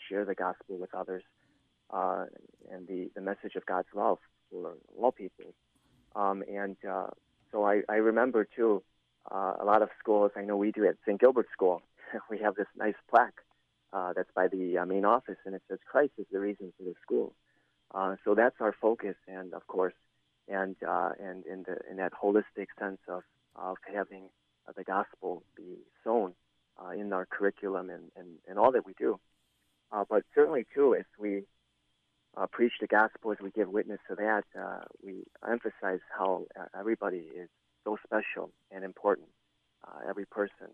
share 0.09 0.25
the 0.25 0.35
gospel 0.35 0.77
with 0.79 0.95
others, 0.95 1.23
and 1.93 2.87
the 2.87 3.11
the 3.14 3.21
message 3.21 3.57
of 3.57 3.66
God's 3.66 3.88
love 3.95 4.19
for 4.51 4.75
all 5.01 5.12
people. 5.12 5.55
Um, 6.14 6.43
and 6.53 6.77
so 7.53 7.64
I, 7.64 7.83
I 7.88 7.97
remember 7.97 8.45
too, 8.45 8.83
a 9.31 9.64
lot 9.64 9.83
of 9.83 9.88
schools. 9.99 10.33
I 10.37 10.43
know 10.43 10.57
we 10.57 10.73
do 10.73 10.87
at 10.87 10.97
St. 11.07 11.21
Gilbert 11.21 11.47
School 11.53 11.83
we 12.31 12.38
have 12.38 12.55
this 12.55 12.66
nice 12.77 12.95
plaque 13.09 13.40
uh, 13.93 14.12
that's 14.14 14.31
by 14.35 14.49
the 14.49 14.79
uh, 14.79 14.87
main 14.87 15.05
office, 15.05 15.37
and 15.45 15.55
it 15.55 15.62
says 15.69 15.79
Christ 15.90 16.12
is 16.19 16.27
the 16.33 16.40
reason 16.40 16.73
for 16.77 16.85
the 16.85 16.95
school. 17.03 17.35
Uh, 17.93 18.16
so 18.25 18.35
that's 18.35 18.57
our 18.61 18.75
focus, 18.81 19.16
and 19.27 19.53
of 19.53 19.66
course, 19.66 19.95
and 20.49 20.77
uh, 20.87 21.11
and 21.21 21.45
in 21.47 21.64
the 21.64 21.79
in 21.90 21.97
that 21.97 22.12
holistic 22.12 22.69
sense 22.79 23.01
of 23.09 23.23
of 23.57 23.79
having 23.93 24.29
uh, 24.68 24.73
the 24.77 24.85
gospel 24.85 25.42
be 25.57 25.79
sown 26.05 26.35
uh, 26.83 26.90
in 26.90 27.12
our 27.12 27.27
curriculum 27.27 27.90
and, 27.90 28.11
and, 28.16 28.38
and 28.49 28.59
all 28.59 28.73
that 28.73 28.87
we 28.87 28.94
do. 28.99 29.18
but 29.90 30.25
certainly 30.35 30.66
too, 30.75 30.94
as 30.94 31.05
we 31.18 31.44
preach 32.53 32.73
the 32.81 32.87
gospel, 32.87 33.33
as 33.33 33.38
we 33.42 33.51
give 33.51 33.68
witness 33.68 34.01
to 34.09 34.14
that, 34.14 34.44
we 35.03 35.25
emphasize 35.49 36.01
how 36.16 36.46
everybody 36.79 37.29
is 37.37 37.49
so 37.85 37.99
special 38.05 38.51
and 38.70 38.85
important. 38.85 39.29
every 40.09 40.27
person 40.27 40.68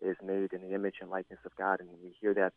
is 0.00 0.16
made 0.24 0.52
in 0.52 0.60
the 0.60 0.74
image 0.74 0.96
and 1.00 1.10
likeness 1.10 1.40
of 1.44 1.54
God. 1.56 1.80
And 1.80 1.88
we 2.02 2.14
hear 2.20 2.34
that 2.34 2.52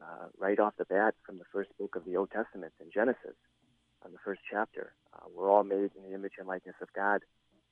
uh, 0.00 0.26
right 0.38 0.58
off 0.58 0.74
the 0.78 0.84
bat 0.84 1.14
from 1.24 1.38
the 1.38 1.44
first 1.52 1.70
book 1.78 1.96
of 1.96 2.04
the 2.04 2.16
Old 2.16 2.30
Testament 2.30 2.72
in 2.80 2.90
Genesis, 2.92 3.34
on 4.04 4.12
the 4.12 4.18
first 4.24 4.40
chapter. 4.48 4.92
Uh, 5.12 5.26
we're 5.34 5.50
all 5.50 5.64
made 5.64 5.90
in 5.96 6.08
the 6.08 6.14
image 6.14 6.34
and 6.38 6.46
likeness 6.46 6.76
of 6.80 6.92
God. 6.92 7.22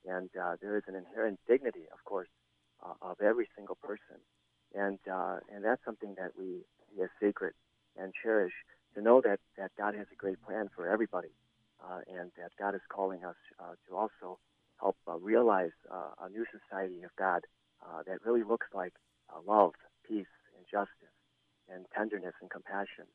And 0.05 0.29
uh, 0.41 0.55
there 0.61 0.77
is 0.77 0.83
an 0.87 0.95
inherent 0.95 1.39
dignity, 1.47 1.83
of 1.91 2.03
course, 2.05 2.27
uh, 2.83 2.93
of 3.01 3.21
every 3.21 3.47
single 3.55 3.75
person. 3.75 4.19
And, 4.75 4.99
uh, 5.11 5.37
and 5.53 5.63
that's 5.63 5.83
something 5.85 6.15
that 6.17 6.31
we 6.37 6.65
see 6.89 7.01
as 7.01 7.09
sacred 7.21 7.53
and 7.95 8.13
cherish 8.21 8.53
to 8.95 9.01
know 9.01 9.21
that, 9.21 9.39
that 9.57 9.71
God 9.77 9.95
has 9.95 10.07
a 10.11 10.15
great 10.15 10.41
plan 10.43 10.69
for 10.75 10.87
everybody 10.87 11.33
uh, 11.83 11.99
and 12.07 12.31
that 12.37 12.51
God 12.59 12.75
is 12.75 12.81
calling 12.89 13.23
us 13.23 13.35
to 13.87 13.95
also 13.95 14.39
help 14.79 14.97
realize 15.21 15.71
a 15.89 16.29
new 16.29 16.45
society 16.51 17.01
of 17.03 17.11
God 17.17 17.41
that 18.05 18.25
really 18.25 18.43
looks 18.43 18.67
like 18.73 18.93
uh, 19.33 19.39
love, 19.45 19.73
peace, 20.07 20.31
and 20.55 20.65
justice, 20.69 21.15
and 21.69 21.85
tenderness 21.95 22.33
and 22.41 22.49
compassion. 22.49 23.05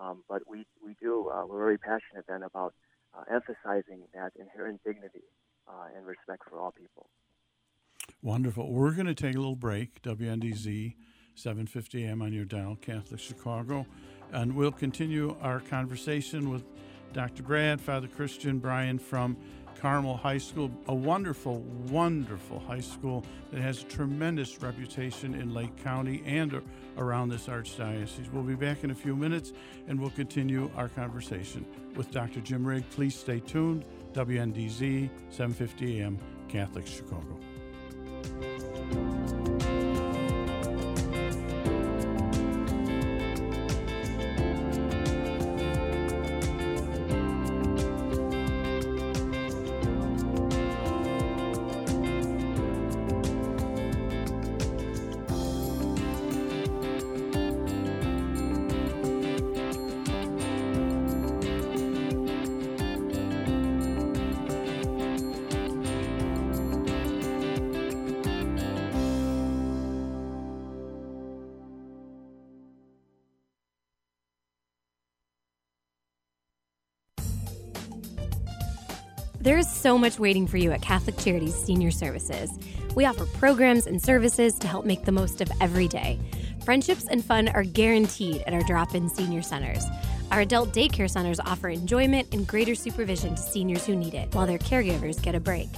Um, 0.00 0.24
but 0.28 0.42
we, 0.48 0.64
we 0.84 0.96
do, 1.00 1.28
uh, 1.28 1.44
we're 1.46 1.58
very 1.58 1.78
passionate 1.78 2.24
then 2.28 2.42
about 2.42 2.74
uh, 3.14 3.24
emphasizing 3.30 4.08
that 4.14 4.32
inherent 4.38 4.80
dignity 4.84 5.24
uh, 5.68 5.92
and 5.96 6.06
respect 6.06 6.42
for 6.48 6.58
all 6.58 6.72
people. 6.72 7.08
Wonderful. 8.22 8.70
We're 8.70 8.92
going 8.92 9.06
to 9.06 9.14
take 9.14 9.34
a 9.34 9.38
little 9.38 9.56
break, 9.56 10.02
WNDZ, 10.02 10.94
750 11.34 12.04
AM 12.04 12.20
on 12.20 12.34
your 12.34 12.44
dial, 12.44 12.76
Catholic 12.76 13.18
Chicago, 13.18 13.86
and 14.30 14.54
we'll 14.54 14.72
continue 14.72 15.34
our 15.40 15.60
conversation 15.60 16.50
with 16.50 16.62
Dr. 17.14 17.42
Brad, 17.42 17.80
Father 17.80 18.08
Christian, 18.08 18.58
Brian 18.58 18.98
from 18.98 19.38
Carmel 19.80 20.18
High 20.18 20.36
School, 20.36 20.70
a 20.86 20.94
wonderful, 20.94 21.60
wonderful 21.88 22.58
high 22.58 22.80
school 22.80 23.24
that 23.50 23.62
has 23.62 23.80
a 23.80 23.86
tremendous 23.86 24.60
reputation 24.60 25.34
in 25.34 25.54
Lake 25.54 25.74
County 25.82 26.22
and 26.26 26.60
around 26.98 27.30
this 27.30 27.46
archdiocese. 27.46 28.30
We'll 28.30 28.42
be 28.42 28.54
back 28.54 28.84
in 28.84 28.90
a 28.90 28.94
few 28.94 29.16
minutes 29.16 29.54
and 29.88 29.98
we'll 29.98 30.10
continue 30.10 30.70
our 30.76 30.90
conversation 30.90 31.64
with 31.96 32.10
Dr. 32.10 32.40
Jim 32.40 32.66
Rigg. 32.66 32.84
Please 32.90 33.18
stay 33.18 33.40
tuned. 33.40 33.86
WNDZ, 34.12 35.08
750 35.30 36.00
AM, 36.02 36.18
Catholic 36.48 36.86
Chicago. 36.86 37.40
There 79.42 79.56
is 79.56 79.70
so 79.70 79.96
much 79.96 80.18
waiting 80.18 80.46
for 80.46 80.58
you 80.58 80.70
at 80.70 80.82
Catholic 80.82 81.16
Charities 81.16 81.54
Senior 81.54 81.90
Services. 81.90 82.50
We 82.94 83.06
offer 83.06 83.24
programs 83.24 83.86
and 83.86 84.00
services 84.02 84.58
to 84.58 84.68
help 84.68 84.84
make 84.84 85.06
the 85.06 85.12
most 85.12 85.40
of 85.40 85.50
every 85.62 85.88
day. 85.88 86.18
Friendships 86.62 87.06
and 87.06 87.24
fun 87.24 87.48
are 87.48 87.62
guaranteed 87.62 88.42
at 88.46 88.52
our 88.52 88.62
drop 88.64 88.94
in 88.94 89.08
senior 89.08 89.40
centers. 89.40 89.86
Our 90.30 90.42
adult 90.42 90.74
daycare 90.74 91.08
centers 91.08 91.40
offer 91.40 91.70
enjoyment 91.70 92.34
and 92.34 92.46
greater 92.46 92.74
supervision 92.74 93.34
to 93.34 93.40
seniors 93.40 93.86
who 93.86 93.96
need 93.96 94.12
it, 94.12 94.34
while 94.34 94.46
their 94.46 94.58
caregivers 94.58 95.22
get 95.22 95.34
a 95.34 95.40
break. 95.40 95.70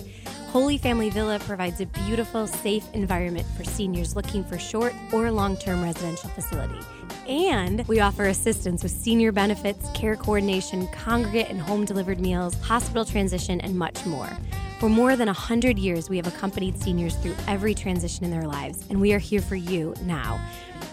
Holy 0.48 0.76
Family 0.76 1.08
Villa 1.10 1.38
provides 1.38 1.80
a 1.80 1.86
beautiful, 1.86 2.48
safe 2.48 2.84
environment 2.94 3.46
for 3.56 3.62
seniors 3.62 4.16
looking 4.16 4.42
for 4.42 4.58
short 4.58 4.92
or 5.12 5.30
long 5.30 5.56
term 5.56 5.84
residential 5.84 6.30
facility. 6.30 6.84
And 7.28 7.86
we 7.86 8.00
offer 8.00 8.26
assistance 8.26 8.82
with 8.82 8.92
senior 8.92 9.32
benefits, 9.32 9.88
care 9.94 10.16
coordination, 10.16 10.88
congregate 10.88 11.48
and 11.48 11.60
home 11.60 11.84
delivered 11.84 12.20
meals, 12.20 12.54
hospital 12.60 13.04
transition, 13.04 13.60
and 13.60 13.78
much 13.78 14.04
more. 14.04 14.28
For 14.80 14.88
more 14.88 15.14
than 15.14 15.26
100 15.26 15.78
years, 15.78 16.08
we 16.08 16.16
have 16.16 16.26
accompanied 16.26 16.82
seniors 16.82 17.14
through 17.16 17.36
every 17.46 17.74
transition 17.74 18.24
in 18.24 18.32
their 18.32 18.48
lives, 18.48 18.84
and 18.90 19.00
we 19.00 19.12
are 19.12 19.18
here 19.18 19.40
for 19.40 19.54
you 19.54 19.94
now. 20.02 20.40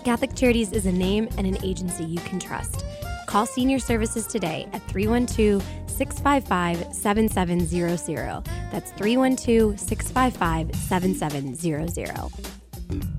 Catholic 0.04 0.36
Charities 0.36 0.72
is 0.72 0.86
a 0.86 0.92
name 0.92 1.28
and 1.38 1.48
an 1.48 1.58
agency 1.64 2.06
you 2.06 2.20
can 2.20 2.40
trust. 2.40 2.86
Call 3.26 3.48
Senior 3.48 3.80
Services 3.80 4.28
today 4.28 4.68
at 4.74 4.88
312 4.88 5.64
655 5.88 6.94
7700. 6.94 8.44
That's 8.72 8.92
312 8.92 9.80
655 9.80 10.76
7700. 10.76 13.19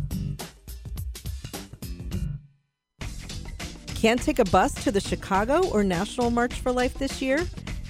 Can't 4.01 4.23
take 4.23 4.39
a 4.39 4.47
bus 4.47 4.73
to 4.85 4.91
the 4.91 4.99
Chicago 4.99 5.69
or 5.69 5.85
National 5.85 6.31
March 6.31 6.55
for 6.55 6.73
Life 6.73 6.95
this 6.95 7.21
year? 7.21 7.47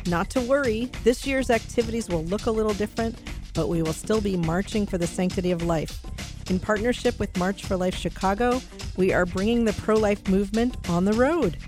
Not 0.09 0.29
to 0.31 0.41
worry, 0.41 0.87
this 1.05 1.25
year's 1.25 1.51
activities 1.51 2.09
will 2.09 2.25
look 2.25 2.47
a 2.47 2.51
little 2.51 2.75
different, 2.75 3.17
but 3.55 3.69
we 3.69 3.81
will 3.81 3.93
still 3.93 4.21
be 4.21 4.37
marching 4.37 4.87
for 4.87 4.99
the 4.99 5.07
sanctity 5.07 5.53
of 5.53 5.63
life. 5.63 6.01
In 6.51 6.59
partnership 6.59 7.17
with 7.21 7.37
March 7.37 7.65
for 7.65 7.77
Life 7.77 7.95
Chicago, 7.95 8.61
we 8.97 9.13
are 9.13 9.25
bringing 9.25 9.65
the 9.65 9.73
pro 9.75 9.95
life 9.95 10.27
movement 10.29 10.77
on 10.89 11.05
the 11.05 11.13
road. 11.13 11.59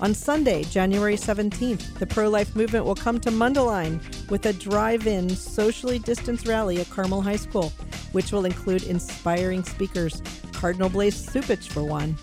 On 0.00 0.12
Sunday, 0.14 0.64
January 0.64 1.14
17th, 1.14 2.00
the 2.00 2.08
pro 2.08 2.28
life 2.28 2.56
movement 2.56 2.86
will 2.86 2.96
come 2.96 3.20
to 3.20 3.30
Mundelein 3.30 4.00
with 4.30 4.46
a 4.46 4.52
drive 4.52 5.06
in, 5.06 5.30
socially 5.30 6.00
distanced 6.00 6.48
rally 6.48 6.80
at 6.80 6.90
Carmel 6.90 7.22
High 7.22 7.36
School, 7.36 7.68
which 8.10 8.32
will 8.32 8.46
include 8.46 8.82
inspiring 8.82 9.62
speakers, 9.62 10.20
Cardinal 10.54 10.88
Blase 10.88 11.24
Cupich 11.26 11.68
for 11.68 11.84
one. 11.84 12.16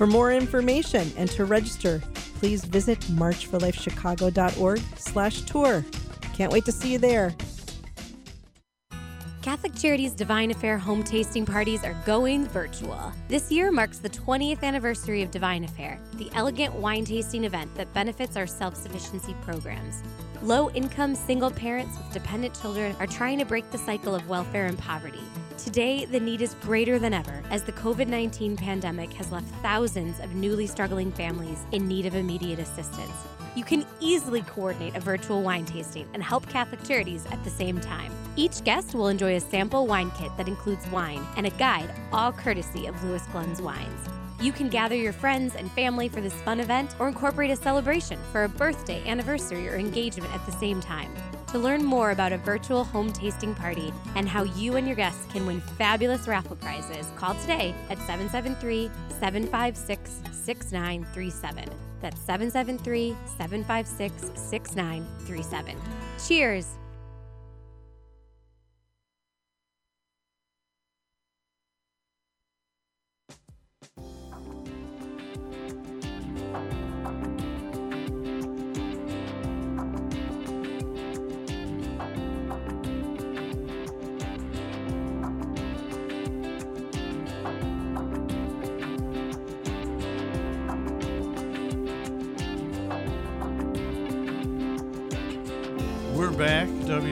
For 0.00 0.06
more 0.06 0.32
information 0.32 1.12
and 1.18 1.30
to 1.32 1.44
register, 1.44 2.00
please 2.38 2.64
visit 2.64 3.00
marchforlifechicago.org 3.00 4.80
slash 4.96 5.42
tour. 5.42 5.84
Can't 6.32 6.50
wait 6.50 6.64
to 6.64 6.72
see 6.72 6.92
you 6.92 6.98
there. 6.98 7.34
Catholic 9.42 9.74
Charities 9.74 10.12
Divine 10.12 10.52
Affair 10.52 10.78
home 10.78 11.04
tasting 11.04 11.44
parties 11.44 11.84
are 11.84 11.92
going 12.06 12.46
virtual. 12.46 13.12
This 13.28 13.52
year 13.52 13.70
marks 13.70 13.98
the 13.98 14.08
20th 14.08 14.62
anniversary 14.62 15.20
of 15.20 15.30
Divine 15.30 15.64
Affair, 15.64 16.00
the 16.14 16.30
elegant 16.32 16.74
wine 16.74 17.04
tasting 17.04 17.44
event 17.44 17.74
that 17.74 17.92
benefits 17.92 18.38
our 18.38 18.46
self 18.46 18.76
sufficiency 18.76 19.36
programs. 19.42 20.02
Low 20.40 20.70
income 20.70 21.14
single 21.14 21.50
parents 21.50 21.98
with 21.98 22.10
dependent 22.14 22.58
children 22.58 22.96
are 23.00 23.06
trying 23.06 23.38
to 23.38 23.44
break 23.44 23.70
the 23.70 23.76
cycle 23.76 24.14
of 24.14 24.26
welfare 24.30 24.64
and 24.64 24.78
poverty. 24.78 25.20
Today, 25.64 26.06
the 26.06 26.18
need 26.18 26.40
is 26.40 26.54
greater 26.62 26.98
than 26.98 27.12
ever 27.12 27.42
as 27.50 27.62
the 27.62 27.72
COVID 27.72 28.08
19 28.08 28.56
pandemic 28.56 29.12
has 29.12 29.30
left 29.30 29.46
thousands 29.56 30.18
of 30.20 30.34
newly 30.34 30.66
struggling 30.66 31.12
families 31.12 31.58
in 31.72 31.86
need 31.86 32.06
of 32.06 32.14
immediate 32.14 32.58
assistance. 32.58 33.12
You 33.54 33.64
can 33.64 33.84
easily 34.00 34.40
coordinate 34.40 34.96
a 34.96 35.00
virtual 35.00 35.42
wine 35.42 35.66
tasting 35.66 36.08
and 36.14 36.22
help 36.22 36.48
Catholic 36.48 36.82
Charities 36.84 37.26
at 37.30 37.44
the 37.44 37.50
same 37.50 37.78
time. 37.78 38.10
Each 38.36 38.64
guest 38.64 38.94
will 38.94 39.08
enjoy 39.08 39.36
a 39.36 39.40
sample 39.40 39.86
wine 39.86 40.10
kit 40.12 40.30
that 40.38 40.48
includes 40.48 40.88
wine 40.88 41.24
and 41.36 41.46
a 41.46 41.50
guide, 41.50 41.90
all 42.10 42.32
courtesy 42.32 42.86
of 42.86 43.04
Louis 43.04 43.22
Glunz 43.26 43.60
Wines. 43.60 44.08
You 44.40 44.52
can 44.52 44.70
gather 44.70 44.96
your 44.96 45.12
friends 45.12 45.56
and 45.56 45.70
family 45.72 46.08
for 46.08 46.22
this 46.22 46.40
fun 46.40 46.60
event 46.60 46.94
or 46.98 47.06
incorporate 47.06 47.50
a 47.50 47.56
celebration 47.56 48.18
for 48.32 48.44
a 48.44 48.48
birthday, 48.48 49.06
anniversary, 49.06 49.68
or 49.68 49.76
engagement 49.76 50.34
at 50.34 50.44
the 50.46 50.52
same 50.52 50.80
time. 50.80 51.12
To 51.52 51.58
learn 51.58 51.84
more 51.84 52.12
about 52.12 52.32
a 52.32 52.38
virtual 52.38 52.84
home 52.84 53.12
tasting 53.12 53.56
party 53.56 53.92
and 54.14 54.28
how 54.28 54.44
you 54.44 54.76
and 54.76 54.86
your 54.86 54.94
guests 54.94 55.26
can 55.32 55.46
win 55.46 55.60
fabulous 55.60 56.28
raffle 56.28 56.54
prizes, 56.54 57.10
call 57.16 57.34
today 57.34 57.74
at 57.90 57.98
773 57.98 58.88
756 59.18 60.22
6937. 60.30 61.64
That's 62.00 62.20
773 62.20 63.16
756 63.36 64.40
6937. 64.40 65.76
Cheers! 66.24 66.79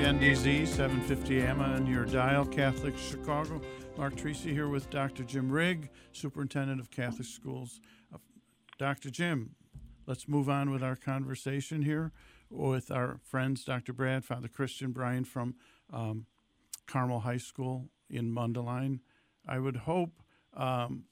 WNDZ, 0.08 0.66
750 0.66 1.40
AM 1.42 1.60
on 1.60 1.86
your 1.86 2.06
dial, 2.06 2.46
Catholic 2.46 2.96
Chicago. 2.96 3.60
Mark 3.98 4.16
Tracy 4.16 4.54
here 4.54 4.68
with 4.68 4.88
Dr. 4.88 5.22
Jim 5.22 5.50
Rigg, 5.50 5.90
Superintendent 6.12 6.80
of 6.80 6.90
Catholic 6.90 7.26
Schools. 7.26 7.78
Dr. 8.78 9.10
Jim, 9.10 9.50
let's 10.06 10.26
move 10.26 10.48
on 10.48 10.70
with 10.70 10.82
our 10.82 10.96
conversation 10.96 11.82
here 11.82 12.12
with 12.48 12.90
our 12.90 13.20
friends, 13.22 13.64
Dr. 13.64 13.92
Brad, 13.92 14.24
Father 14.24 14.48
Christian, 14.48 14.92
Brian 14.92 15.24
from 15.24 15.56
um, 15.92 16.24
Carmel 16.86 17.20
High 17.20 17.36
School 17.36 17.90
in 18.08 18.32
Mundelein. 18.32 19.00
I 19.46 19.58
would 19.58 19.76
hope, 19.76 20.22
um, 20.56 21.04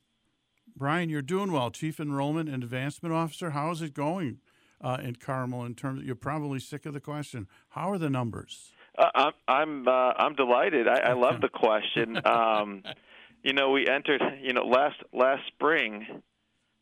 Brian, 0.75 1.11
you're 1.11 1.21
doing 1.21 1.53
well, 1.53 1.71
Chief 1.71 2.01
Enrollment 2.01 2.49
and 2.49 2.63
Advancement 2.63 3.15
Officer. 3.15 3.51
How 3.51 3.71
is 3.73 3.83
it 3.83 3.93
going? 3.93 4.39
uh, 4.81 4.99
in 5.03 5.17
Carmel 5.17 5.65
in 5.65 5.75
terms 5.75 6.01
of, 6.01 6.07
you're 6.07 6.15
probably 6.15 6.59
sick 6.59 6.87
of 6.87 6.95
the 6.95 7.01
question. 7.01 7.49
How 7.71 7.91
are 7.91 7.99
the 7.99 8.11
numbers? 8.11 8.73
Uh, 8.99 9.11
I'm 9.15 9.33
I'm 9.47 9.89
uh, 9.89 10.13
I'm 10.17 10.35
delighted. 10.35 10.89
I, 10.89 10.99
I 10.99 11.13
love 11.13 11.41
the 11.41 11.49
question. 11.49 12.21
Um, 12.27 12.83
you 13.43 13.53
know, 13.53 13.71
we 13.71 13.87
entered. 13.87 14.21
You 14.43 14.53
know, 14.53 14.65
last 14.65 14.97
last 15.13 15.43
spring, 15.49 16.23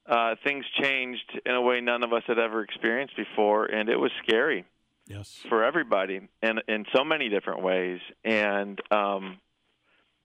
uh, 0.06 0.34
things 0.44 0.64
changed 0.80 1.40
in 1.44 1.54
a 1.54 1.60
way 1.60 1.80
none 1.80 2.02
of 2.02 2.12
us 2.12 2.22
had 2.26 2.38
ever 2.38 2.62
experienced 2.62 3.16
before, 3.16 3.66
and 3.66 3.88
it 3.88 3.96
was 3.96 4.10
scary. 4.26 4.64
Yes. 5.06 5.40
For 5.48 5.62
everybody, 5.62 6.28
and 6.42 6.62
in 6.66 6.86
so 6.94 7.04
many 7.04 7.28
different 7.28 7.62
ways. 7.62 8.00
And 8.24 8.80
um, 8.90 9.38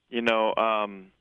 you 0.08 0.22
know, 0.22 0.54
um, 0.54 1.12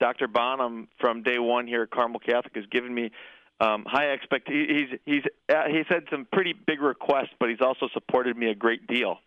Dr. 0.00 0.26
Bonham 0.26 0.88
from 1.00 1.22
day 1.22 1.38
one 1.38 1.68
here 1.68 1.82
at 1.82 1.90
Carmel 1.90 2.18
Catholic 2.18 2.56
has 2.56 2.66
given 2.66 2.92
me 2.92 3.12
um, 3.60 3.84
high 3.86 4.06
expect. 4.06 4.48
He's 4.48 4.98
he's 5.06 5.22
uh, 5.48 5.68
he's 5.68 5.86
had 5.88 6.04
some 6.10 6.26
pretty 6.32 6.52
big 6.52 6.80
requests, 6.80 7.30
but 7.38 7.48
he's 7.48 7.60
also 7.60 7.88
supported 7.92 8.36
me 8.36 8.50
a 8.50 8.54
great 8.54 8.86
deal. 8.88 9.18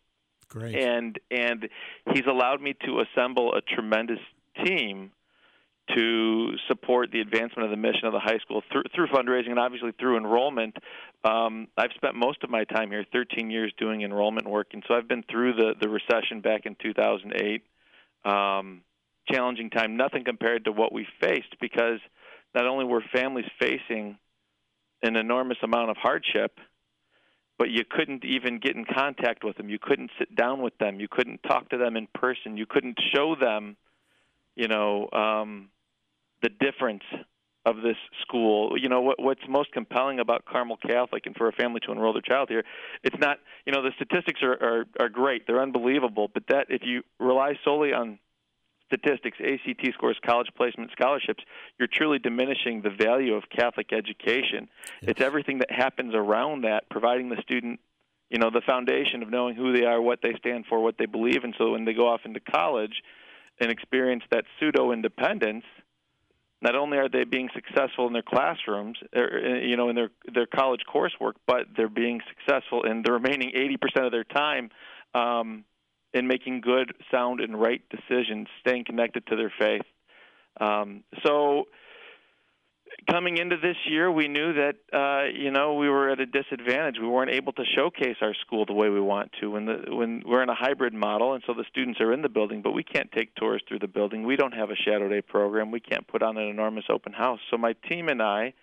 Great. 0.49 0.75
And 0.75 1.19
and 1.31 1.67
he's 2.13 2.25
allowed 2.27 2.61
me 2.61 2.75
to 2.85 3.01
assemble 3.01 3.53
a 3.55 3.61
tremendous 3.61 4.19
team 4.63 5.11
to 5.93 6.53
support 6.67 7.11
the 7.11 7.21
advancement 7.21 7.65
of 7.65 7.69
the 7.69 7.77
mission 7.77 8.05
of 8.05 8.13
the 8.13 8.19
high 8.19 8.39
school 8.39 8.63
through, 8.71 8.83
through 8.95 9.07
fundraising 9.07 9.51
and 9.51 9.59
obviously 9.59 9.91
through 9.99 10.17
enrollment. 10.17 10.75
Um, 11.23 11.67
I've 11.77 11.91
spent 11.95 12.15
most 12.15 12.43
of 12.43 12.49
my 12.49 12.63
time 12.63 12.89
here, 12.89 13.05
13 13.11 13.51
years, 13.51 13.71
doing 13.77 14.01
enrollment 14.01 14.49
work, 14.49 14.67
and 14.73 14.83
so 14.87 14.95
I've 14.95 15.07
been 15.07 15.23
through 15.29 15.53
the 15.53 15.73
the 15.79 15.89
recession 15.89 16.41
back 16.41 16.65
in 16.65 16.75
2008. 16.81 17.63
Um, 18.25 18.81
challenging 19.31 19.69
time, 19.69 19.97
nothing 19.97 20.23
compared 20.23 20.65
to 20.65 20.71
what 20.71 20.91
we 20.91 21.07
faced 21.19 21.55
because 21.59 21.99
not 22.53 22.65
only 22.65 22.85
were 22.85 23.03
families 23.13 23.45
facing 23.59 24.17
an 25.03 25.15
enormous 25.15 25.57
amount 25.63 25.91
of 25.91 25.97
hardship, 25.97 26.59
but 27.57 27.69
you 27.69 27.83
couldn't 27.89 28.25
even 28.25 28.59
get 28.59 28.75
in 28.75 28.85
contact 28.85 29.43
with 29.43 29.57
them. 29.57 29.69
You 29.69 29.79
couldn't 29.79 30.11
sit 30.19 30.35
down 30.35 30.61
with 30.61 30.77
them. 30.77 30.99
You 30.99 31.07
couldn't 31.09 31.41
talk 31.43 31.69
to 31.69 31.77
them 31.77 31.95
in 31.95 32.07
person. 32.13 32.57
You 32.57 32.65
couldn't 32.65 32.99
show 33.13 33.35
them, 33.39 33.77
you 34.55 34.67
know, 34.67 35.09
um, 35.11 35.69
the 36.41 36.49
difference 36.49 37.03
of 37.65 37.77
this 37.77 37.97
school. 38.21 38.77
You 38.77 38.89
know, 38.89 39.01
what, 39.01 39.21
what's 39.21 39.41
most 39.47 39.71
compelling 39.71 40.19
about 40.19 40.45
Carmel 40.45 40.77
Catholic 40.77 41.25
and 41.25 41.35
for 41.35 41.47
a 41.47 41.53
family 41.53 41.79
to 41.85 41.91
enroll 41.91 42.13
their 42.13 42.21
child 42.21 42.49
here, 42.49 42.63
it's 43.03 43.17
not, 43.19 43.37
you 43.65 43.73
know, 43.73 43.81
the 43.81 43.91
statistics 43.95 44.41
are, 44.43 44.53
are, 44.53 44.85
are 44.99 45.09
great. 45.09 45.47
They're 45.47 45.61
unbelievable. 45.61 46.29
But 46.31 46.43
that, 46.49 46.67
if 46.69 46.81
you 46.83 47.03
rely 47.19 47.53
solely 47.63 47.93
on 47.93 48.19
statistics, 48.87 49.37
ACT 49.39 49.93
scores, 49.93 50.17
college 50.25 50.49
placement, 50.55 50.91
scholarships, 50.91 51.43
you're 51.79 51.87
truly 51.91 52.19
diminishing 52.19 52.81
the 52.81 52.89
value 52.89 53.33
of 53.33 53.43
Catholic 53.49 53.91
education. 53.91 54.69
Yes. 55.01 55.11
It's 55.11 55.21
everything 55.21 55.59
that 55.59 55.71
happens 55.71 56.13
around 56.13 56.63
that, 56.63 56.89
providing 56.89 57.29
the 57.29 57.41
student, 57.41 57.79
you 58.29 58.39
know, 58.39 58.49
the 58.49 58.61
foundation 58.61 59.23
of 59.23 59.29
knowing 59.29 59.55
who 59.55 59.73
they 59.73 59.85
are, 59.85 60.01
what 60.01 60.19
they 60.21 60.33
stand 60.37 60.65
for, 60.67 60.81
what 60.81 60.97
they 60.97 61.05
believe, 61.05 61.43
and 61.43 61.55
so 61.57 61.71
when 61.71 61.85
they 61.85 61.93
go 61.93 62.07
off 62.07 62.21
into 62.25 62.39
college 62.39 63.03
and 63.59 63.71
experience 63.71 64.23
that 64.31 64.45
pseudo 64.59 64.91
independence, 64.91 65.63
not 66.61 66.75
only 66.75 66.97
are 66.97 67.09
they 67.09 67.23
being 67.23 67.49
successful 67.53 68.07
in 68.07 68.13
their 68.13 68.23
classrooms, 68.23 68.97
er, 69.15 69.23
er, 69.23 69.57
you 69.59 69.77
know, 69.77 69.89
in 69.89 69.95
their 69.95 70.09
their 70.33 70.47
college 70.47 70.81
coursework, 70.91 71.33
but 71.45 71.67
they're 71.75 71.89
being 71.89 72.21
successful 72.29 72.83
in 72.83 73.03
the 73.03 73.11
remaining 73.11 73.51
80% 73.51 74.05
of 74.05 74.11
their 74.11 74.23
time. 74.23 74.69
Um, 75.13 75.63
in 76.15 76.27
making 76.27 76.61
good, 76.61 76.93
sound, 77.11 77.41
and 77.41 77.59
right 77.59 77.81
decisions, 77.89 78.47
staying 78.61 78.85
connected 78.85 79.27
to 79.27 79.35
their 79.35 79.53
faith. 79.59 79.81
Um, 80.59 81.03
so, 81.25 81.65
coming 83.11 83.37
into 83.37 83.57
this 83.57 83.75
year, 83.85 84.09
we 84.09 84.29
knew 84.29 84.53
that 84.53 84.75
uh, 84.93 85.25
you 85.37 85.51
know 85.51 85.73
we 85.73 85.89
were 85.89 86.09
at 86.09 86.21
a 86.21 86.25
disadvantage. 86.25 86.95
We 87.01 87.07
weren't 87.09 87.31
able 87.31 87.51
to 87.53 87.63
showcase 87.75 88.15
our 88.21 88.33
school 88.45 88.65
the 88.65 88.73
way 88.73 88.89
we 88.89 89.01
want 89.01 89.31
to. 89.41 89.51
When 89.51 89.65
the 89.65 89.83
when 89.89 90.23
we're 90.25 90.41
in 90.41 90.49
a 90.49 90.55
hybrid 90.55 90.93
model, 90.93 91.33
and 91.33 91.43
so 91.45 91.53
the 91.53 91.65
students 91.69 91.99
are 91.99 92.13
in 92.13 92.21
the 92.21 92.29
building, 92.29 92.61
but 92.61 92.71
we 92.71 92.83
can't 92.83 93.11
take 93.11 93.35
tours 93.35 93.61
through 93.67 93.79
the 93.79 93.87
building. 93.89 94.25
We 94.25 94.37
don't 94.37 94.53
have 94.53 94.69
a 94.69 94.75
shadow 94.75 95.09
day 95.09 95.21
program. 95.21 95.69
We 95.69 95.81
can't 95.81 96.07
put 96.07 96.23
on 96.23 96.37
an 96.37 96.47
enormous 96.47 96.85
open 96.89 97.11
house. 97.11 97.39
So 97.51 97.57
my 97.57 97.73
team 97.89 98.07
and 98.07 98.21
I 98.21 98.53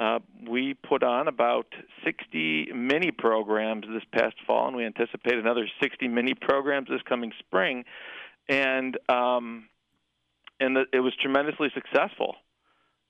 uh, 0.00 0.18
we 0.48 0.74
put 0.74 1.02
on 1.02 1.28
about 1.28 1.66
60 2.04 2.72
mini 2.74 3.10
programs 3.12 3.86
this 3.86 4.02
past 4.12 4.34
fall, 4.46 4.66
and 4.66 4.76
we 4.76 4.84
anticipate 4.84 5.34
another 5.34 5.68
60 5.80 6.08
mini 6.08 6.34
programs 6.34 6.88
this 6.88 7.02
coming 7.08 7.32
spring. 7.38 7.84
And 8.48 8.98
um, 9.08 9.68
and 10.60 10.76
the, 10.76 10.84
it 10.92 11.00
was 11.00 11.14
tremendously 11.20 11.68
successful. 11.74 12.36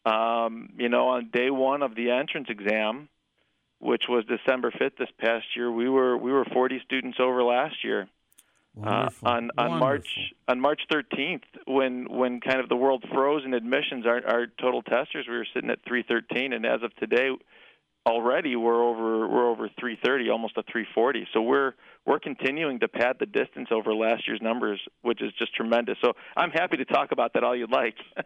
Um, 0.04 0.70
you 0.76 0.88
know, 0.88 1.08
on 1.08 1.30
day 1.32 1.50
one 1.50 1.82
of 1.82 1.94
the 1.94 2.10
entrance 2.10 2.48
exam, 2.50 3.08
which 3.78 4.04
was 4.08 4.24
December 4.26 4.70
5th 4.70 4.96
this 4.98 5.08
past 5.18 5.46
year, 5.56 5.70
we 5.70 5.88
were 5.88 6.16
we 6.16 6.32
were 6.32 6.44
40 6.44 6.80
students 6.84 7.18
over 7.18 7.42
last 7.42 7.82
year. 7.82 8.08
Uh, 8.82 9.08
on 9.22 9.50
on 9.56 9.70
Wonderful. 9.70 9.78
March 9.78 10.08
on 10.48 10.60
March 10.60 10.80
13th, 10.90 11.42
when 11.66 12.06
when 12.10 12.40
kind 12.40 12.60
of 12.60 12.68
the 12.68 12.76
world 12.76 13.04
froze 13.12 13.42
in 13.44 13.54
admissions, 13.54 14.04
our 14.04 14.20
our 14.26 14.46
total 14.60 14.82
testers 14.82 15.26
we 15.28 15.36
were 15.36 15.46
sitting 15.54 15.70
at 15.70 15.78
313, 15.86 16.52
and 16.52 16.66
as 16.66 16.82
of 16.82 16.94
today, 16.96 17.30
already 18.04 18.56
we're 18.56 18.82
over 18.82 19.28
we're 19.28 19.48
over 19.48 19.68
330, 19.78 20.28
almost 20.28 20.56
a 20.56 20.62
340. 20.64 21.28
So 21.32 21.40
we're 21.40 21.74
we're 22.04 22.18
continuing 22.18 22.80
to 22.80 22.88
pad 22.88 23.16
the 23.20 23.26
distance 23.26 23.68
over 23.70 23.94
last 23.94 24.26
year's 24.26 24.42
numbers, 24.42 24.80
which 25.02 25.22
is 25.22 25.32
just 25.38 25.54
tremendous. 25.54 25.96
So 26.02 26.14
I'm 26.36 26.50
happy 26.50 26.76
to 26.78 26.84
talk 26.84 27.12
about 27.12 27.34
that 27.34 27.44
all 27.44 27.54
you'd 27.54 27.70
like. 27.70 27.94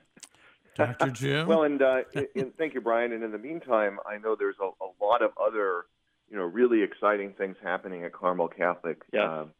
Dr. 0.78 1.10
Jim. 1.10 1.48
well, 1.48 1.64
and, 1.64 1.82
uh, 1.82 2.02
and 2.36 2.56
thank 2.56 2.74
you, 2.74 2.80
Brian. 2.80 3.12
And 3.12 3.24
in 3.24 3.32
the 3.32 3.38
meantime, 3.38 3.98
I 4.06 4.18
know 4.18 4.36
there's 4.38 4.56
a, 4.60 4.66
a 4.66 5.04
lot 5.04 5.22
of 5.22 5.32
other, 5.36 5.86
you 6.30 6.36
know, 6.36 6.44
really 6.44 6.82
exciting 6.82 7.34
things 7.36 7.56
happening 7.62 8.04
at 8.04 8.12
Carmel 8.12 8.48
Catholic. 8.48 9.02
Yeah. 9.12 9.40
Um, 9.40 9.50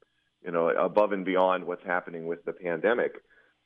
you 0.48 0.54
know, 0.54 0.70
above 0.70 1.12
and 1.12 1.26
beyond 1.26 1.66
what's 1.66 1.84
happening 1.84 2.26
with 2.26 2.42
the 2.46 2.54
pandemic. 2.54 3.12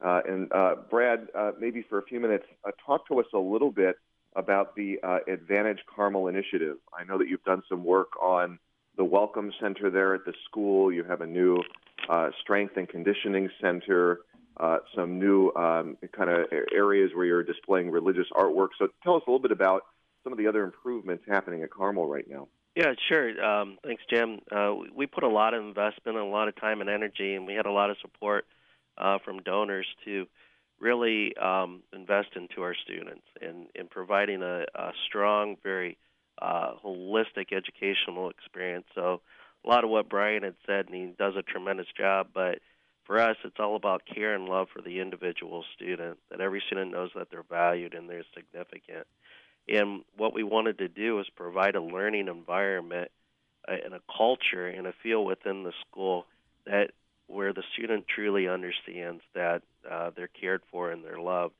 Uh, 0.05 0.21
and 0.29 0.53
uh, 0.53 0.75
Brad, 0.91 1.29
uh, 1.33 1.53
maybe 1.57 1.85
for 1.89 2.01
a 2.01 2.03
few 2.03 2.19
minutes, 2.19 2.45
uh, 2.67 2.73
talk 2.85 3.07
to 3.07 3.21
us 3.21 3.27
a 3.33 3.39
little 3.39 3.71
bit 3.71 3.95
about 4.35 4.75
the 4.75 4.99
uh, 5.05 5.19
Advantage 5.33 5.79
Carmel 5.95 6.27
initiative. 6.27 6.79
I 6.93 7.05
know 7.05 7.19
that 7.19 7.29
you've 7.29 7.45
done 7.45 7.63
some 7.69 7.85
work 7.85 8.21
on 8.21 8.59
the 8.97 9.05
Welcome 9.05 9.53
Center 9.61 9.91
there 9.91 10.13
at 10.13 10.25
the 10.25 10.33
school. 10.51 10.93
You 10.93 11.05
have 11.05 11.21
a 11.21 11.27
new 11.27 11.63
uh, 12.09 12.31
Strength 12.41 12.77
and 12.77 12.89
Conditioning 12.89 13.49
Center, 13.61 14.19
some 14.97 15.21
new 15.21 15.53
um, 15.55 15.97
kind 16.11 16.31
of 16.31 16.47
areas 16.75 17.13
where 17.15 17.27
you're 17.27 17.45
displaying 17.45 17.93
religious 17.93 18.27
artwork. 18.33 18.71
So 18.77 18.89
tell 19.05 19.15
us 19.15 19.23
a 19.29 19.31
little 19.31 19.39
bit 19.39 19.53
about 19.53 19.83
some 20.25 20.33
of 20.33 20.39
the 20.39 20.49
other 20.49 20.65
improvements 20.65 21.23
happening 21.29 21.63
at 21.63 21.71
Carmel 21.71 22.09
right 22.09 22.29
now. 22.29 22.49
Yeah, 22.75 22.95
sure. 23.09 23.45
Um, 23.45 23.79
thanks, 23.85 24.03
Jim. 24.09 24.41
Uh, 24.51 24.75
we 24.95 25.07
put 25.07 25.25
a 25.25 25.29
lot 25.29 25.53
of 25.53 25.63
investment 25.63 26.17
and 26.17 26.27
a 26.27 26.31
lot 26.31 26.49
of 26.49 26.57
time 26.57 26.81
and 26.81 26.89
energy, 26.89 27.35
and 27.35 27.47
we 27.47 27.55
had 27.55 27.67
a 27.67 27.71
lot 27.71 27.91
of 27.91 27.97
support 28.01 28.47
uh, 28.97 29.19
from 29.25 29.43
donors 29.43 29.87
to 30.05 30.27
really 30.81 31.37
um, 31.37 31.83
invest 31.93 32.31
into 32.35 32.63
our 32.63 32.75
students 32.75 33.25
and 33.41 33.67
in 33.75 33.89
providing 33.89 34.43
a, 34.43 34.65
a, 34.75 34.93
strong, 35.07 35.57
very 35.63 35.99
uh, 36.41 36.73
holistic 36.85 37.53
educational 37.53 38.31
experience. 38.31 38.87
So, 38.95 39.21
a 39.65 39.69
lot 39.69 39.85
of 39.85 39.91
what 39.91 40.09
Brian 40.09 40.43
had 40.43 40.57
said, 40.67 40.87
and 40.87 40.95
he 40.95 41.15
does 41.17 41.35
a 41.37 41.43
tremendous 41.43 41.87
job, 41.97 42.29
but 42.35 42.59
for 43.05 43.21
us, 43.21 43.37
it's 43.45 43.61
all 43.61 43.77
about 43.77 44.03
care 44.13 44.35
and 44.35 44.49
love 44.49 44.69
for 44.75 44.83
the 44.83 44.99
individual 44.99 45.65
student, 45.77 46.19
that 46.31 46.41
every 46.41 46.63
student 46.67 46.91
knows 46.91 47.11
that 47.15 47.29
they're 47.31 47.45
valued 47.49 47.95
and 47.95 48.09
they're 48.09 48.25
significant. 48.35 49.07
And 49.69 50.03
what 50.17 50.35
we 50.35 50.43
wanted 50.43 50.79
to 50.79 50.89
do 50.89 51.21
is 51.21 51.27
provide 51.37 51.77
a 51.77 51.83
learning 51.83 52.29
environment 52.29 53.11
uh, 53.69 53.77
and 53.85 53.95
a 53.95 54.01
culture 54.17 54.67
and 54.67 54.87
a 54.87 54.93
feel 55.03 55.25
within 55.25 55.63
the 55.63 55.73
school 55.87 56.27
that 56.67 56.91
where 57.29 57.53
the 57.53 57.63
student 57.73 58.07
truly 58.07 58.49
understands 58.49 59.23
that 59.35 59.63
uh, 59.91 60.11
they're 60.15 60.29
cared 60.29 60.63
for 60.71 60.91
and 60.91 61.05
they're 61.05 61.21
loved. 61.21 61.55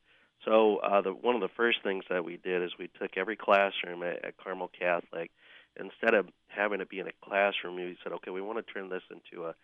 So 0.45 0.79
uh, 0.79 1.01
the, 1.01 1.11
one 1.11 1.35
of 1.35 1.41
the 1.41 1.49
first 1.57 1.79
things 1.83 2.05
that 2.11 2.25
we 2.25 2.37
did 2.37 2.63
is 2.63 2.73
we 2.79 2.91
took 3.01 3.17
every 3.17 3.37
classroom 3.37 4.03
at, 4.03 4.25
at 4.25 4.37
Carmel 4.37 4.71
Catholic. 4.77 5.31
Instead 5.79 6.15
of 6.15 6.27
having 6.49 6.81
to 6.81 6.87
be 6.87 6.99
in 6.99 7.07
a 7.07 7.13
classroom, 7.25 7.77
we 7.77 7.97
said, 8.03 8.13
okay, 8.13 8.31
we 8.31 8.43
want 8.43 8.65
to 8.65 8.73
turn 8.73 8.91
this 8.91 9.03
into 9.11 9.47
a, 9.47 9.55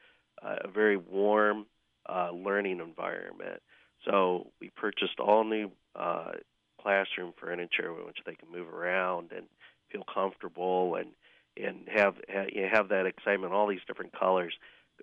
a 0.42 0.68
very 0.68 0.96
warm 0.96 1.66
uh, 2.09 2.31
learning 2.31 2.81
environment. 2.81 3.61
So 4.05 4.53
we 4.61 4.70
purchased 4.70 5.18
all 5.18 5.44
new 5.44 5.70
uh, 5.94 6.33
classroom 6.88 7.35
furniture 7.38 7.92
which 7.92 8.18
they 8.24 8.35
can 8.35 8.51
move 8.51 8.72
around 8.72 9.31
and 9.37 9.44
feel 9.92 10.05
comfortable 10.12 10.94
and 10.94 11.11
and 11.62 11.88
have 11.92 12.14
you 12.53 12.68
have 12.70 12.88
that 12.88 13.07
excitement. 13.07 13.53
All 13.53 13.66
these 13.66 13.85
different 13.87 14.18
colors. 14.18 14.55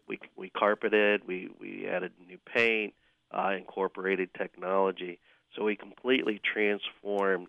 We 0.08 0.20
we 0.36 0.50
carpeted. 0.50 1.22
We 1.28 1.50
we 1.60 1.88
added 1.88 2.14
new 2.28 2.38
paint. 2.46 2.94
Uh, 3.32 3.54
incorporated 3.58 4.30
technology. 4.38 5.20
So 5.56 5.64
we 5.66 5.76
completely 5.76 6.40
transformed 6.54 7.48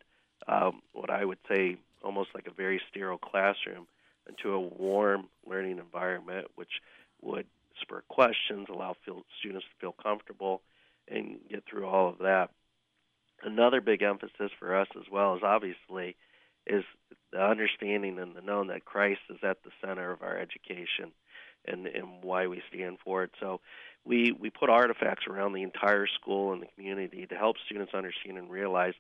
um, 0.49 0.81
what 0.93 1.11
I 1.11 1.25
would 1.25 1.39
say 1.49 1.77
almost 2.03 2.31
like 2.35 2.47
a 2.49 2.51
very 2.51 2.81
sterile 2.91 3.19
classroom 3.19 3.87
into 4.27 4.55
a 4.55 4.61
warm 4.61 5.29
learning 5.47 5.79
environment, 5.79 6.47
which 6.57 6.81
would 7.23 7.47
spur 7.81 8.03
questions, 8.09 8.67
allow 8.69 8.97
feel, 9.05 9.23
students 9.39 9.67
to 9.67 9.81
feel 9.81 9.95
comfortable, 10.03 10.63
and 11.07 11.39
get 11.49 11.63
through 11.71 11.87
all 11.87 12.09
of 12.09 12.19
that 12.19 12.51
another 13.47 13.81
big 13.81 14.03
emphasis 14.03 14.51
for 14.59 14.77
us 14.77 14.89
as 14.97 15.05
well 15.11 15.37
is 15.37 15.43
obviously 15.43 16.17
is 16.67 16.85
the 17.33 17.41
understanding 17.41 18.19
and 18.19 18.35
the 18.35 18.43
knowing 18.43 18.69
that 18.69 18.85
Christ 18.85 19.21
is 19.31 19.39
at 19.43 19.63
the 19.63 19.71
center 19.81 20.11
of 20.11 20.23
our 20.23 20.37
education 20.37 21.13
and, 21.67 21.87
and 21.87 22.23
why 22.23 22.49
we 22.49 22.61
stand 22.69 22.99
for 23.05 23.23
it. 23.23 23.31
So 23.41 23.61
we, 24.05 24.33
we 24.39 24.51
put 24.51 24.69
artifacts 24.69 25.27
around 25.29 25.53
the 25.53 25.63
entire 25.63 26.07
school 26.07 26.53
and 26.53 26.63
the 26.63 26.67
community 26.75 27.27
to 27.27 27.35
help 27.37 27.57
students 27.65 27.95
understand 27.95 28.37
and 28.37 28.51
realize 28.51 28.95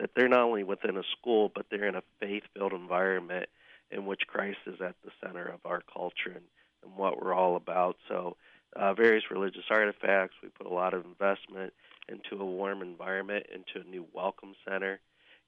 that 0.00 0.10
they're 0.16 0.28
not 0.28 0.42
only 0.42 0.64
within 0.64 0.96
a 0.96 1.02
school, 1.18 1.50
but 1.54 1.66
they're 1.70 1.88
in 1.88 1.94
a 1.94 2.02
faith 2.20 2.42
filled 2.56 2.72
environment 2.72 3.48
in 3.90 4.06
which 4.06 4.22
Christ 4.26 4.58
is 4.66 4.80
at 4.80 4.96
the 5.04 5.10
center 5.24 5.46
of 5.46 5.60
our 5.64 5.82
culture 5.92 6.32
and, 6.34 6.44
and 6.82 6.96
what 6.96 7.22
we're 7.22 7.34
all 7.34 7.56
about. 7.56 7.96
So, 8.08 8.36
uh, 8.76 8.94
various 8.94 9.24
religious 9.30 9.64
artifacts, 9.70 10.36
we 10.42 10.48
put 10.48 10.66
a 10.66 10.74
lot 10.74 10.94
of 10.94 11.04
investment 11.04 11.72
into 12.08 12.42
a 12.42 12.46
warm 12.46 12.82
environment, 12.82 13.46
into 13.52 13.86
a 13.86 13.90
new 13.90 14.06
welcome 14.12 14.54
center, 14.68 15.00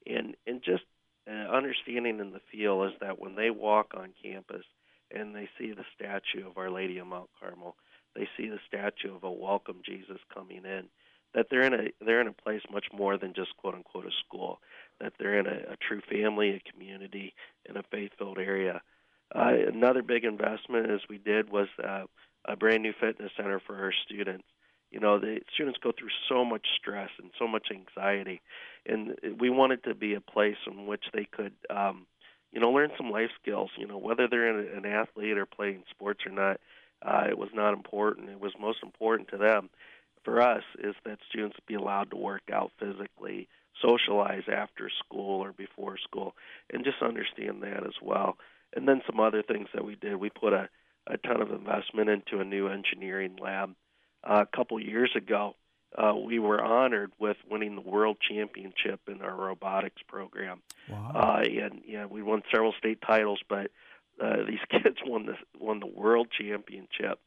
and 0.05 0.35
and 0.45 0.61
just 0.63 0.83
uh, 1.29 1.51
understanding 1.51 2.19
in 2.19 2.31
the 2.31 2.41
field 2.51 2.87
is 2.87 2.93
that 3.01 3.19
when 3.19 3.35
they 3.35 3.49
walk 3.49 3.93
on 3.97 4.13
campus 4.21 4.65
and 5.11 5.35
they 5.35 5.49
see 5.57 5.71
the 5.71 5.85
statue 5.95 6.47
of 6.47 6.57
Our 6.57 6.69
Lady 6.69 6.97
of 6.97 7.07
Mount 7.07 7.29
Carmel, 7.39 7.75
they 8.15 8.27
see 8.37 8.47
the 8.47 8.59
statue 8.67 9.15
of 9.15 9.23
a 9.23 9.31
welcome 9.31 9.81
Jesus 9.85 10.19
coming 10.33 10.63
in, 10.65 10.85
that 11.33 11.47
they're 11.49 11.63
in 11.63 11.73
a 11.73 12.05
they're 12.05 12.21
in 12.21 12.27
a 12.27 12.33
place 12.33 12.61
much 12.71 12.85
more 12.93 13.17
than 13.17 13.33
just 13.33 13.57
quote 13.57 13.75
unquote 13.75 14.05
a 14.05 14.11
school, 14.25 14.59
that 15.01 15.13
they're 15.19 15.39
in 15.39 15.47
a, 15.47 15.73
a 15.73 15.77
true 15.77 16.01
family, 16.09 16.49
a 16.51 16.71
community, 16.71 17.33
in 17.67 17.75
a 17.75 17.83
faith-filled 17.91 18.37
area. 18.37 18.81
Uh, 19.33 19.51
another 19.67 20.03
big 20.03 20.23
investment 20.23 20.89
as 20.89 21.01
we 21.09 21.17
did 21.17 21.49
was 21.49 21.67
uh, 21.83 22.03
a 22.47 22.55
brand 22.55 22.83
new 22.83 22.93
fitness 22.99 23.31
center 23.35 23.59
for 23.59 23.75
our 23.75 23.93
students. 24.05 24.45
You 24.91 24.99
know 24.99 25.19
the 25.19 25.41
students 25.53 25.79
go 25.81 25.91
through 25.91 26.09
so 26.29 26.45
much 26.45 26.65
stress 26.79 27.09
and 27.21 27.31
so 27.37 27.47
much 27.47 27.67
anxiety 27.71 28.41
and 28.85 29.17
we 29.39 29.49
wanted 29.49 29.83
to 29.83 29.95
be 29.95 30.13
a 30.13 30.21
place 30.21 30.57
in 30.67 30.85
which 30.85 31.05
they 31.13 31.25
could 31.25 31.53
um 31.69 32.05
you 32.53 32.61
know 32.61 32.69
learn 32.69 32.91
some 32.97 33.11
life 33.11 33.31
skills. 33.41 33.71
You 33.77 33.87
know 33.87 33.97
whether 33.97 34.27
they're 34.27 34.57
an 34.57 34.85
athlete 34.85 35.37
or 35.37 35.45
playing 35.45 35.83
sports 35.89 36.21
or 36.25 36.31
not 36.31 36.59
uh 37.05 37.25
it 37.29 37.37
was 37.37 37.49
not 37.53 37.73
important. 37.73 38.29
It 38.29 38.39
was 38.39 38.53
most 38.59 38.79
important 38.83 39.29
to 39.29 39.37
them. 39.37 39.69
For 40.23 40.41
us 40.41 40.63
is 40.79 40.95
that 41.03 41.19
students 41.29 41.57
be 41.67 41.75
allowed 41.75 42.11
to 42.11 42.17
work 42.17 42.43
out 42.51 42.71
physically 42.79 43.49
socialize 43.81 44.43
after 44.51 44.89
school 44.89 45.43
or 45.43 45.51
before 45.51 45.97
school 45.97 46.35
and 46.71 46.83
just 46.83 47.01
understand 47.01 47.61
that 47.63 47.85
as 47.85 47.95
well. 48.01 48.37
And 48.75 48.87
then 48.87 49.01
some 49.05 49.19
other 49.19 49.41
things 49.41 49.67
that 49.73 49.85
we 49.85 49.95
did. 49.95 50.15
We 50.15 50.29
put 50.29 50.53
a 50.53 50.69
a 51.07 51.17
ton 51.17 51.41
of 51.41 51.51
investment 51.51 52.09
into 52.09 52.39
a 52.39 52.45
new 52.45 52.67
engineering 52.67 53.37
lab 53.41 53.75
uh, 54.25 54.43
a 54.51 54.55
couple 54.55 54.79
years 54.79 55.11
ago, 55.15 55.55
uh, 55.97 56.13
we 56.15 56.39
were 56.39 56.61
honored 56.61 57.11
with 57.19 57.37
winning 57.49 57.75
the 57.75 57.81
world 57.81 58.17
championship 58.19 58.99
in 59.07 59.21
our 59.21 59.35
robotics 59.35 60.01
program. 60.07 60.61
Wow. 60.89 61.11
Uh, 61.15 61.43
and 61.43 61.81
yeah, 61.85 62.05
we 62.05 62.21
won 62.21 62.41
several 62.51 62.73
state 62.77 62.99
titles, 63.05 63.39
but 63.47 63.71
uh, 64.21 64.37
these 64.47 64.59
kids 64.69 64.97
won 65.05 65.27
the 65.27 65.35
won 65.57 65.79
the 65.79 65.85
world 65.85 66.27
championship, 66.37 67.19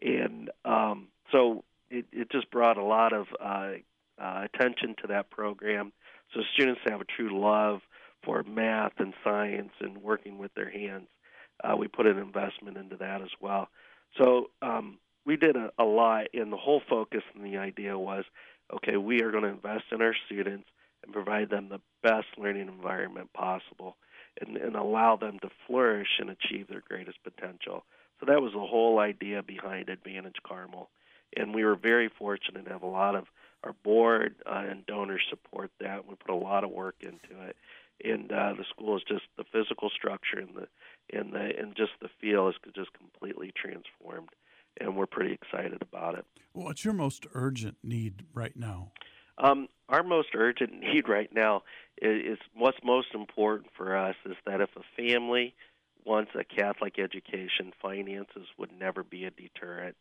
and 0.00 0.50
um, 0.64 1.08
so 1.32 1.64
it, 1.90 2.06
it 2.12 2.30
just 2.30 2.50
brought 2.50 2.78
a 2.78 2.84
lot 2.84 3.12
of 3.12 3.26
uh, 3.42 3.72
uh, 4.20 4.44
attention 4.44 4.94
to 5.02 5.08
that 5.08 5.30
program. 5.30 5.92
So 6.34 6.40
students 6.54 6.80
have 6.86 7.00
a 7.00 7.04
true 7.04 7.38
love 7.38 7.80
for 8.24 8.42
math 8.42 8.92
and 8.98 9.12
science 9.22 9.72
and 9.80 9.98
working 9.98 10.38
with 10.38 10.54
their 10.54 10.70
hands. 10.70 11.08
Uh, 11.62 11.76
we 11.76 11.88
put 11.88 12.06
an 12.06 12.18
investment 12.18 12.76
into 12.76 12.96
that 12.96 13.22
as 13.22 13.30
well. 13.40 13.68
So 14.18 14.50
um, 14.62 14.98
we 15.24 15.36
did 15.36 15.56
a, 15.56 15.70
a 15.78 15.84
lot, 15.84 16.26
and 16.34 16.52
the 16.52 16.56
whole 16.56 16.82
focus 16.88 17.22
and 17.34 17.44
the 17.44 17.58
idea 17.58 17.98
was, 17.98 18.24
okay, 18.72 18.96
we 18.96 19.22
are 19.22 19.30
going 19.30 19.44
to 19.44 19.50
invest 19.50 19.84
in 19.92 20.02
our 20.02 20.14
students 20.26 20.68
and 21.02 21.12
provide 21.12 21.50
them 21.50 21.68
the 21.68 21.80
best 22.02 22.26
learning 22.38 22.68
environment 22.68 23.32
possible, 23.32 23.96
and, 24.40 24.56
and 24.56 24.74
allow 24.74 25.16
them 25.16 25.38
to 25.40 25.50
flourish 25.66 26.18
and 26.18 26.30
achieve 26.30 26.66
their 26.68 26.82
greatest 26.88 27.18
potential. 27.22 27.84
So 28.20 28.26
that 28.26 28.42
was 28.42 28.52
the 28.52 28.58
whole 28.60 28.98
idea 28.98 29.42
behind 29.42 29.88
Advantage 29.88 30.36
Carmel, 30.46 30.88
and 31.36 31.54
we 31.54 31.64
were 31.64 31.76
very 31.76 32.08
fortunate 32.08 32.64
to 32.64 32.70
have 32.70 32.82
a 32.82 32.86
lot 32.86 33.14
of 33.14 33.26
our 33.64 33.74
board 33.82 34.34
uh, 34.46 34.64
and 34.68 34.86
donors 34.86 35.22
support 35.30 35.70
that. 35.80 36.06
We 36.06 36.14
put 36.14 36.30
a 36.30 36.36
lot 36.36 36.64
of 36.64 36.70
work 36.70 36.96
into 37.00 37.42
it, 37.48 37.56
and 38.02 38.30
uh, 38.32 38.54
the 38.56 38.64
school 38.70 38.96
is 38.96 39.02
just 39.06 39.24
the 39.36 39.44
physical 39.52 39.90
structure 39.90 40.38
and 40.38 40.54
the 40.54 40.68
and 41.16 41.32
the 41.32 41.52
and 41.58 41.76
just 41.76 41.92
the 42.00 42.08
feel 42.20 42.48
is 42.48 42.54
just 42.74 42.90
completely 42.94 43.52
transformed 43.54 44.30
and 44.80 44.96
we're 44.96 45.06
pretty 45.06 45.32
excited 45.32 45.82
about 45.82 46.18
it. 46.18 46.24
What's 46.52 46.84
your 46.84 46.94
most 46.94 47.26
urgent 47.34 47.76
need 47.82 48.24
right 48.32 48.56
now? 48.56 48.92
Um, 49.38 49.68
our 49.88 50.02
most 50.02 50.28
urgent 50.34 50.72
need 50.80 51.08
right 51.08 51.32
now 51.32 51.62
is, 52.00 52.32
is, 52.32 52.38
what's 52.54 52.78
most 52.84 53.08
important 53.14 53.70
for 53.76 53.96
us 53.96 54.16
is 54.24 54.36
that 54.46 54.60
if 54.60 54.70
a 54.76 54.82
family 54.96 55.54
wants 56.04 56.32
a 56.38 56.44
Catholic 56.44 56.98
education, 56.98 57.72
finances 57.80 58.46
would 58.58 58.70
never 58.78 59.02
be 59.02 59.24
a 59.24 59.30
deterrent. 59.30 59.96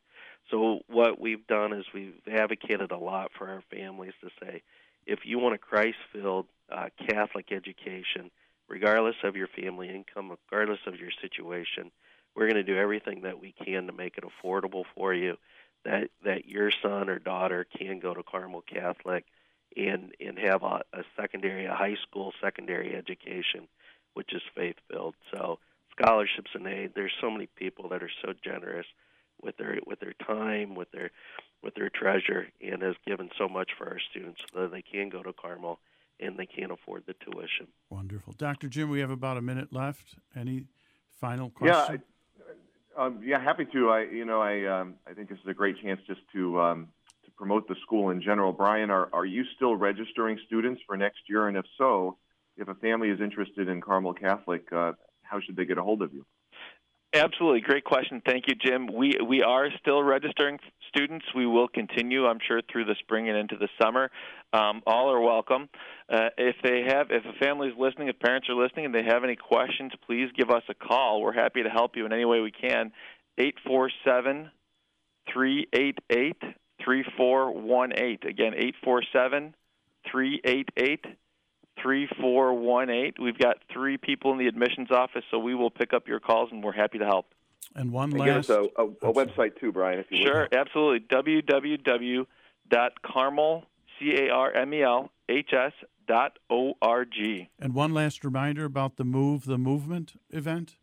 So 0.52 0.80
what 0.88 1.20
we've 1.20 1.46
done 1.48 1.72
is 1.72 1.86
we've 1.94 2.20
advocated 2.30 2.92
a 2.92 2.98
lot 2.98 3.32
for 3.38 3.48
our 3.48 3.64
families 3.72 4.14
to 4.22 4.30
say, 4.42 4.62
if 5.06 5.20
you 5.26 5.40
want 5.40 5.56
a 5.56 5.58
Christ-filled 5.58 6.48
uh, 6.72 6.90
Catholic 7.10 7.52
education, 7.52 8.32
regardless 8.68 9.16
of 9.24 9.36
your 9.36 9.48
family 9.48 9.90
income, 9.90 10.36
regardless 10.50 10.80
of 10.88 11.00
your 11.00 11.12
situation, 11.22 11.92
we're 12.36 12.48
going 12.48 12.56
to 12.56 12.64
do 12.64 12.78
everything 12.78 13.22
that 13.22 13.40
we 13.40 13.54
can 13.54 13.88
to 13.88 13.94
make 13.94 14.18
it 14.18 14.24
affordable 14.24 14.84
for 14.96 15.14
you 15.14 15.38
that 15.86 16.10
that 16.24 16.48
your 16.48 16.72
son 16.82 17.10
or 17.10 17.20
daughter 17.20 17.66
can 17.78 18.00
go 18.00 18.14
to 18.14 18.24
Carmel 18.24 18.62
Catholic 18.62 19.26
and 19.76 20.14
and 20.20 20.38
have 20.40 20.64
a, 20.64 20.82
a 20.94 21.04
secondary 21.20 21.66
a 21.66 21.74
high 21.74 21.98
school 22.08 22.34
secondary 22.42 22.96
education 22.96 23.68
which 24.14 24.34
is 24.34 24.42
faith 24.56 24.76
filled 24.90 25.16
so 25.32 25.60
scholarships 25.92 26.52
and 26.54 26.68
aid 26.68 26.92
there's 26.96 27.14
so 27.20 27.30
many 27.30 27.48
people 27.56 27.90
that 27.90 28.04
are 28.04 28.12
so 28.24 28.34
generous 28.44 28.86
with 29.42 29.58
their 29.58 29.78
with 29.86 30.00
their 30.00 30.14
time 30.26 30.76
with 30.76 30.92
their 30.92 31.12
with 31.64 31.76
their 31.76 31.90
treasure 31.90 32.48
and 32.62 32.82
has 32.82 32.96
given 33.08 33.30
so 33.38 33.48
much 33.48 33.72
for 33.78 33.88
our 33.88 34.00
students 34.12 34.42
so 34.54 34.62
that 34.62 34.72
they 34.72 34.82
can 34.82 35.10
go 35.10 35.24
to 35.24 35.34
Carmel 35.34 35.80
and 36.20 36.38
they 36.38 36.46
can't 36.46 36.72
afford 36.72 37.04
the 37.08 37.14
tuition. 37.14 37.68
Wonderful. 37.90 38.34
Dr. 38.38 38.68
Jim, 38.68 38.90
we 38.90 39.00
have 39.00 39.10
about 39.10 39.38
a 39.38 39.42
minute 39.42 39.74
left. 39.74 40.16
Any 40.36 40.66
final 41.20 41.50
question? 41.50 42.02
Yeah, 42.98 43.04
um, 43.04 43.22
yeah, 43.24 43.42
happy 43.42 43.66
to. 43.74 43.90
I, 43.90 44.04
you 44.04 44.26
know, 44.26 44.42
I, 44.42 44.66
um, 44.66 44.96
I 45.08 45.14
think 45.14 45.30
this 45.30 45.40
is 45.40 45.48
a 45.48 45.54
great 45.54 45.82
chance 45.82 46.00
just 46.06 46.22
to 46.34 46.62
um, 46.62 46.88
to 47.26 47.32
promote 47.32 47.68
the 47.68 47.76
school 47.82 48.12
in 48.12 48.22
general. 48.22 48.52
Brian, 48.52 48.92
are 48.92 49.10
are 49.14 49.26
you 49.26 49.44
still 49.56 49.76
registering 49.76 50.38
students 50.46 50.82
for 50.86 50.96
next 50.96 51.22
year? 51.28 51.48
And 51.48 51.58
if 51.58 51.66
so, 51.78 52.18
if 52.58 52.68
a 52.68 52.76
family 52.76 53.10
is 53.10 53.20
interested 53.20 53.68
in 53.68 53.82
Carmel 53.82 54.14
Catholic, 54.14 54.72
uh, 54.72 54.94
how 55.24 55.40
should 55.40 55.56
they 55.56 55.66
get 55.66 55.78
a 55.80 55.84
hold 55.84 56.04
of 56.04 56.14
you? 56.14 56.26
Absolutely, 57.14 57.62
great 57.62 57.84
question. 57.84 58.24
Thank 58.26 58.46
you, 58.48 58.56
Jim. 58.56 58.88
We 58.92 59.14
we 59.24 59.44
are 59.44 59.68
still 59.80 60.02
registering 60.02 60.58
students. 60.90 61.26
We 61.36 61.46
will 61.46 61.68
continue, 61.68 62.26
I'm 62.26 62.40
sure, 62.48 62.62
through 62.72 62.86
the 62.86 62.96
spring 63.02 63.30
and 63.30 63.38
into 63.38 63.56
the 63.56 63.70
summer. 63.80 64.10
Um, 64.52 64.82
all 64.88 65.12
are 65.12 65.22
welcome. 65.22 65.70
Uh, 66.10 66.30
if 66.40 66.56
they 66.64 66.82
have, 66.88 67.12
if 67.12 67.24
a 67.24 67.38
family 67.38 67.68
is 67.68 67.76
listening, 67.78 68.08
if 68.08 68.20
parents 68.20 68.50
are 68.50 68.56
listening, 68.56 68.86
and 68.86 68.96
they 68.96 69.04
have 69.04 69.24
any 69.24 69.36
questions, 69.36 69.92
please 70.08 70.30
give 70.36 70.50
us 70.50 70.64
a 70.70 70.74
call. 70.74 71.22
We're 71.22 71.34
happy 71.34 71.62
to 71.62 71.70
help 71.70 71.96
you 71.96 72.08
in 72.08 72.14
any 72.14 72.26
way 72.26 72.40
we 72.40 72.52
can. 72.52 72.92
Eight 73.38 73.56
four 73.66 73.92
seven 74.04 74.50
three 75.32 75.68
eight 75.72 76.00
eight 76.10 76.42
three 76.84 77.06
four 77.16 77.52
one 77.52 77.94
eight. 77.96 78.26
Again, 78.26 78.54
eight 78.58 78.74
four 78.84 79.04
seven 79.14 79.54
three 80.12 80.42
eight 80.46 80.70
eight. 80.78 81.06
3418. 81.82 83.14
We've 83.24 83.38
got 83.38 83.58
three 83.72 83.98
people 83.98 84.32
in 84.32 84.38
the 84.38 84.48
admissions 84.48 84.92
office, 84.92 85.24
so 85.32 85.40
we 85.40 85.56
will 85.56 85.72
pick 85.72 85.94
up 85.94 86.08
your 86.08 86.20
calls 86.20 86.50
and 86.52 86.64
we're 86.64 86.72
happy 86.74 87.00
to 87.00 87.06
help. 87.06 87.28
And 87.76 87.92
one 87.92 88.12
And 88.12 88.20
last. 88.20 88.48
give 88.48 88.58
us 88.58 88.70
a, 88.78 88.82
a, 88.82 88.86
a 89.10 89.14
website 89.14 89.60
too, 89.60 89.72
Brian, 89.72 90.00
if 90.00 90.06
you 90.12 90.20
would. 90.20 90.28
Sure, 90.28 90.48
absolutely. 90.52 91.00
www.carmel, 91.08 92.28
C-A-R-M-E-L-H-S 94.00 95.74
dot 96.08 96.38
O-R-G. 96.50 97.50
And 97.60 97.74
one 97.74 97.94
last 97.94 98.24
reminder 98.26 98.66
about 98.66 98.98
the 98.98 99.06
Move 99.06 99.46
the 99.46 99.58
Movement 99.58 100.20
event. 100.30 100.76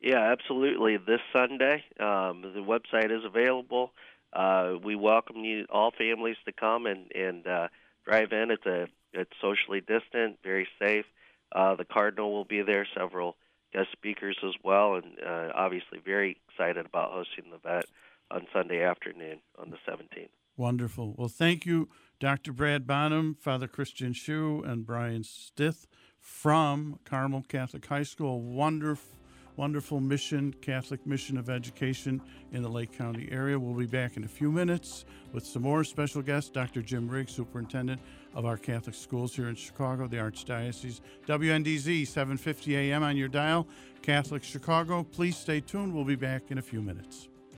Yeah, 0.00 0.30
absolutely. 0.32 0.96
This 0.96 1.20
Sunday, 1.32 1.82
um, 1.98 2.42
the 2.42 2.64
website 2.64 3.10
is 3.10 3.24
available. 3.24 3.92
Uh, 4.32 4.74
we 4.82 4.94
welcome 4.94 5.44
you, 5.44 5.66
all 5.70 5.90
families, 5.90 6.36
to 6.44 6.52
come 6.52 6.86
and 6.86 7.10
and 7.12 7.46
uh, 7.46 7.68
drive 8.04 8.32
in. 8.32 8.50
It's 8.52 8.66
a 8.66 8.86
it's 9.12 9.32
socially 9.40 9.80
distant, 9.80 10.38
very 10.42 10.68
safe. 10.80 11.06
Uh, 11.54 11.74
the 11.74 11.84
cardinal 11.84 12.32
will 12.32 12.44
be 12.44 12.62
there, 12.62 12.86
several 12.96 13.36
guest 13.72 13.88
speakers 13.92 14.36
as 14.44 14.54
well, 14.62 14.94
and 14.94 15.04
uh, 15.24 15.50
obviously 15.54 15.98
very 16.04 16.38
excited 16.48 16.86
about 16.86 17.10
hosting 17.10 17.50
the 17.50 17.56
event 17.56 17.86
on 18.30 18.46
Sunday 18.52 18.82
afternoon 18.82 19.40
on 19.58 19.70
the 19.70 19.76
17th. 19.90 20.28
Wonderful. 20.56 21.14
Well, 21.16 21.28
thank 21.28 21.64
you, 21.66 21.88
Dr. 22.18 22.52
Brad 22.52 22.86
Bonham, 22.86 23.36
Father 23.38 23.68
Christian 23.68 24.12
Shu, 24.12 24.62
and 24.66 24.84
Brian 24.84 25.22
Stith 25.22 25.86
from 26.18 26.98
Carmel 27.04 27.44
Catholic 27.48 27.86
High 27.86 28.02
School. 28.02 28.42
Wonderful, 28.42 29.16
wonderful 29.56 30.00
mission, 30.00 30.52
Catholic 30.60 31.06
mission 31.06 31.38
of 31.38 31.48
education 31.48 32.20
in 32.52 32.62
the 32.62 32.68
Lake 32.68 32.96
County 32.96 33.28
area. 33.30 33.58
We'll 33.58 33.74
be 33.74 33.86
back 33.86 34.16
in 34.16 34.24
a 34.24 34.28
few 34.28 34.50
minutes 34.50 35.04
with 35.32 35.46
some 35.46 35.62
more 35.62 35.84
special 35.84 36.22
guests. 36.22 36.50
Dr. 36.50 36.82
Jim 36.82 37.08
Riggs, 37.08 37.32
Superintendent 37.34 38.00
of 38.38 38.46
our 38.46 38.56
Catholic 38.56 38.94
schools 38.94 39.34
here 39.34 39.48
in 39.48 39.56
Chicago, 39.56 40.06
the 40.06 40.16
Archdiocese. 40.16 41.00
WNDZ, 41.26 42.06
750 42.06 42.76
AM 42.76 43.02
on 43.02 43.16
your 43.16 43.26
dial, 43.26 43.66
Catholic 44.00 44.44
Chicago. 44.44 45.02
Please 45.02 45.36
stay 45.36 45.60
tuned. 45.60 45.92
We'll 45.92 46.04
be 46.04 46.14
back 46.14 46.52
in 46.52 46.58
a 46.58 46.62
few 46.62 46.80
minutes. 46.80 47.28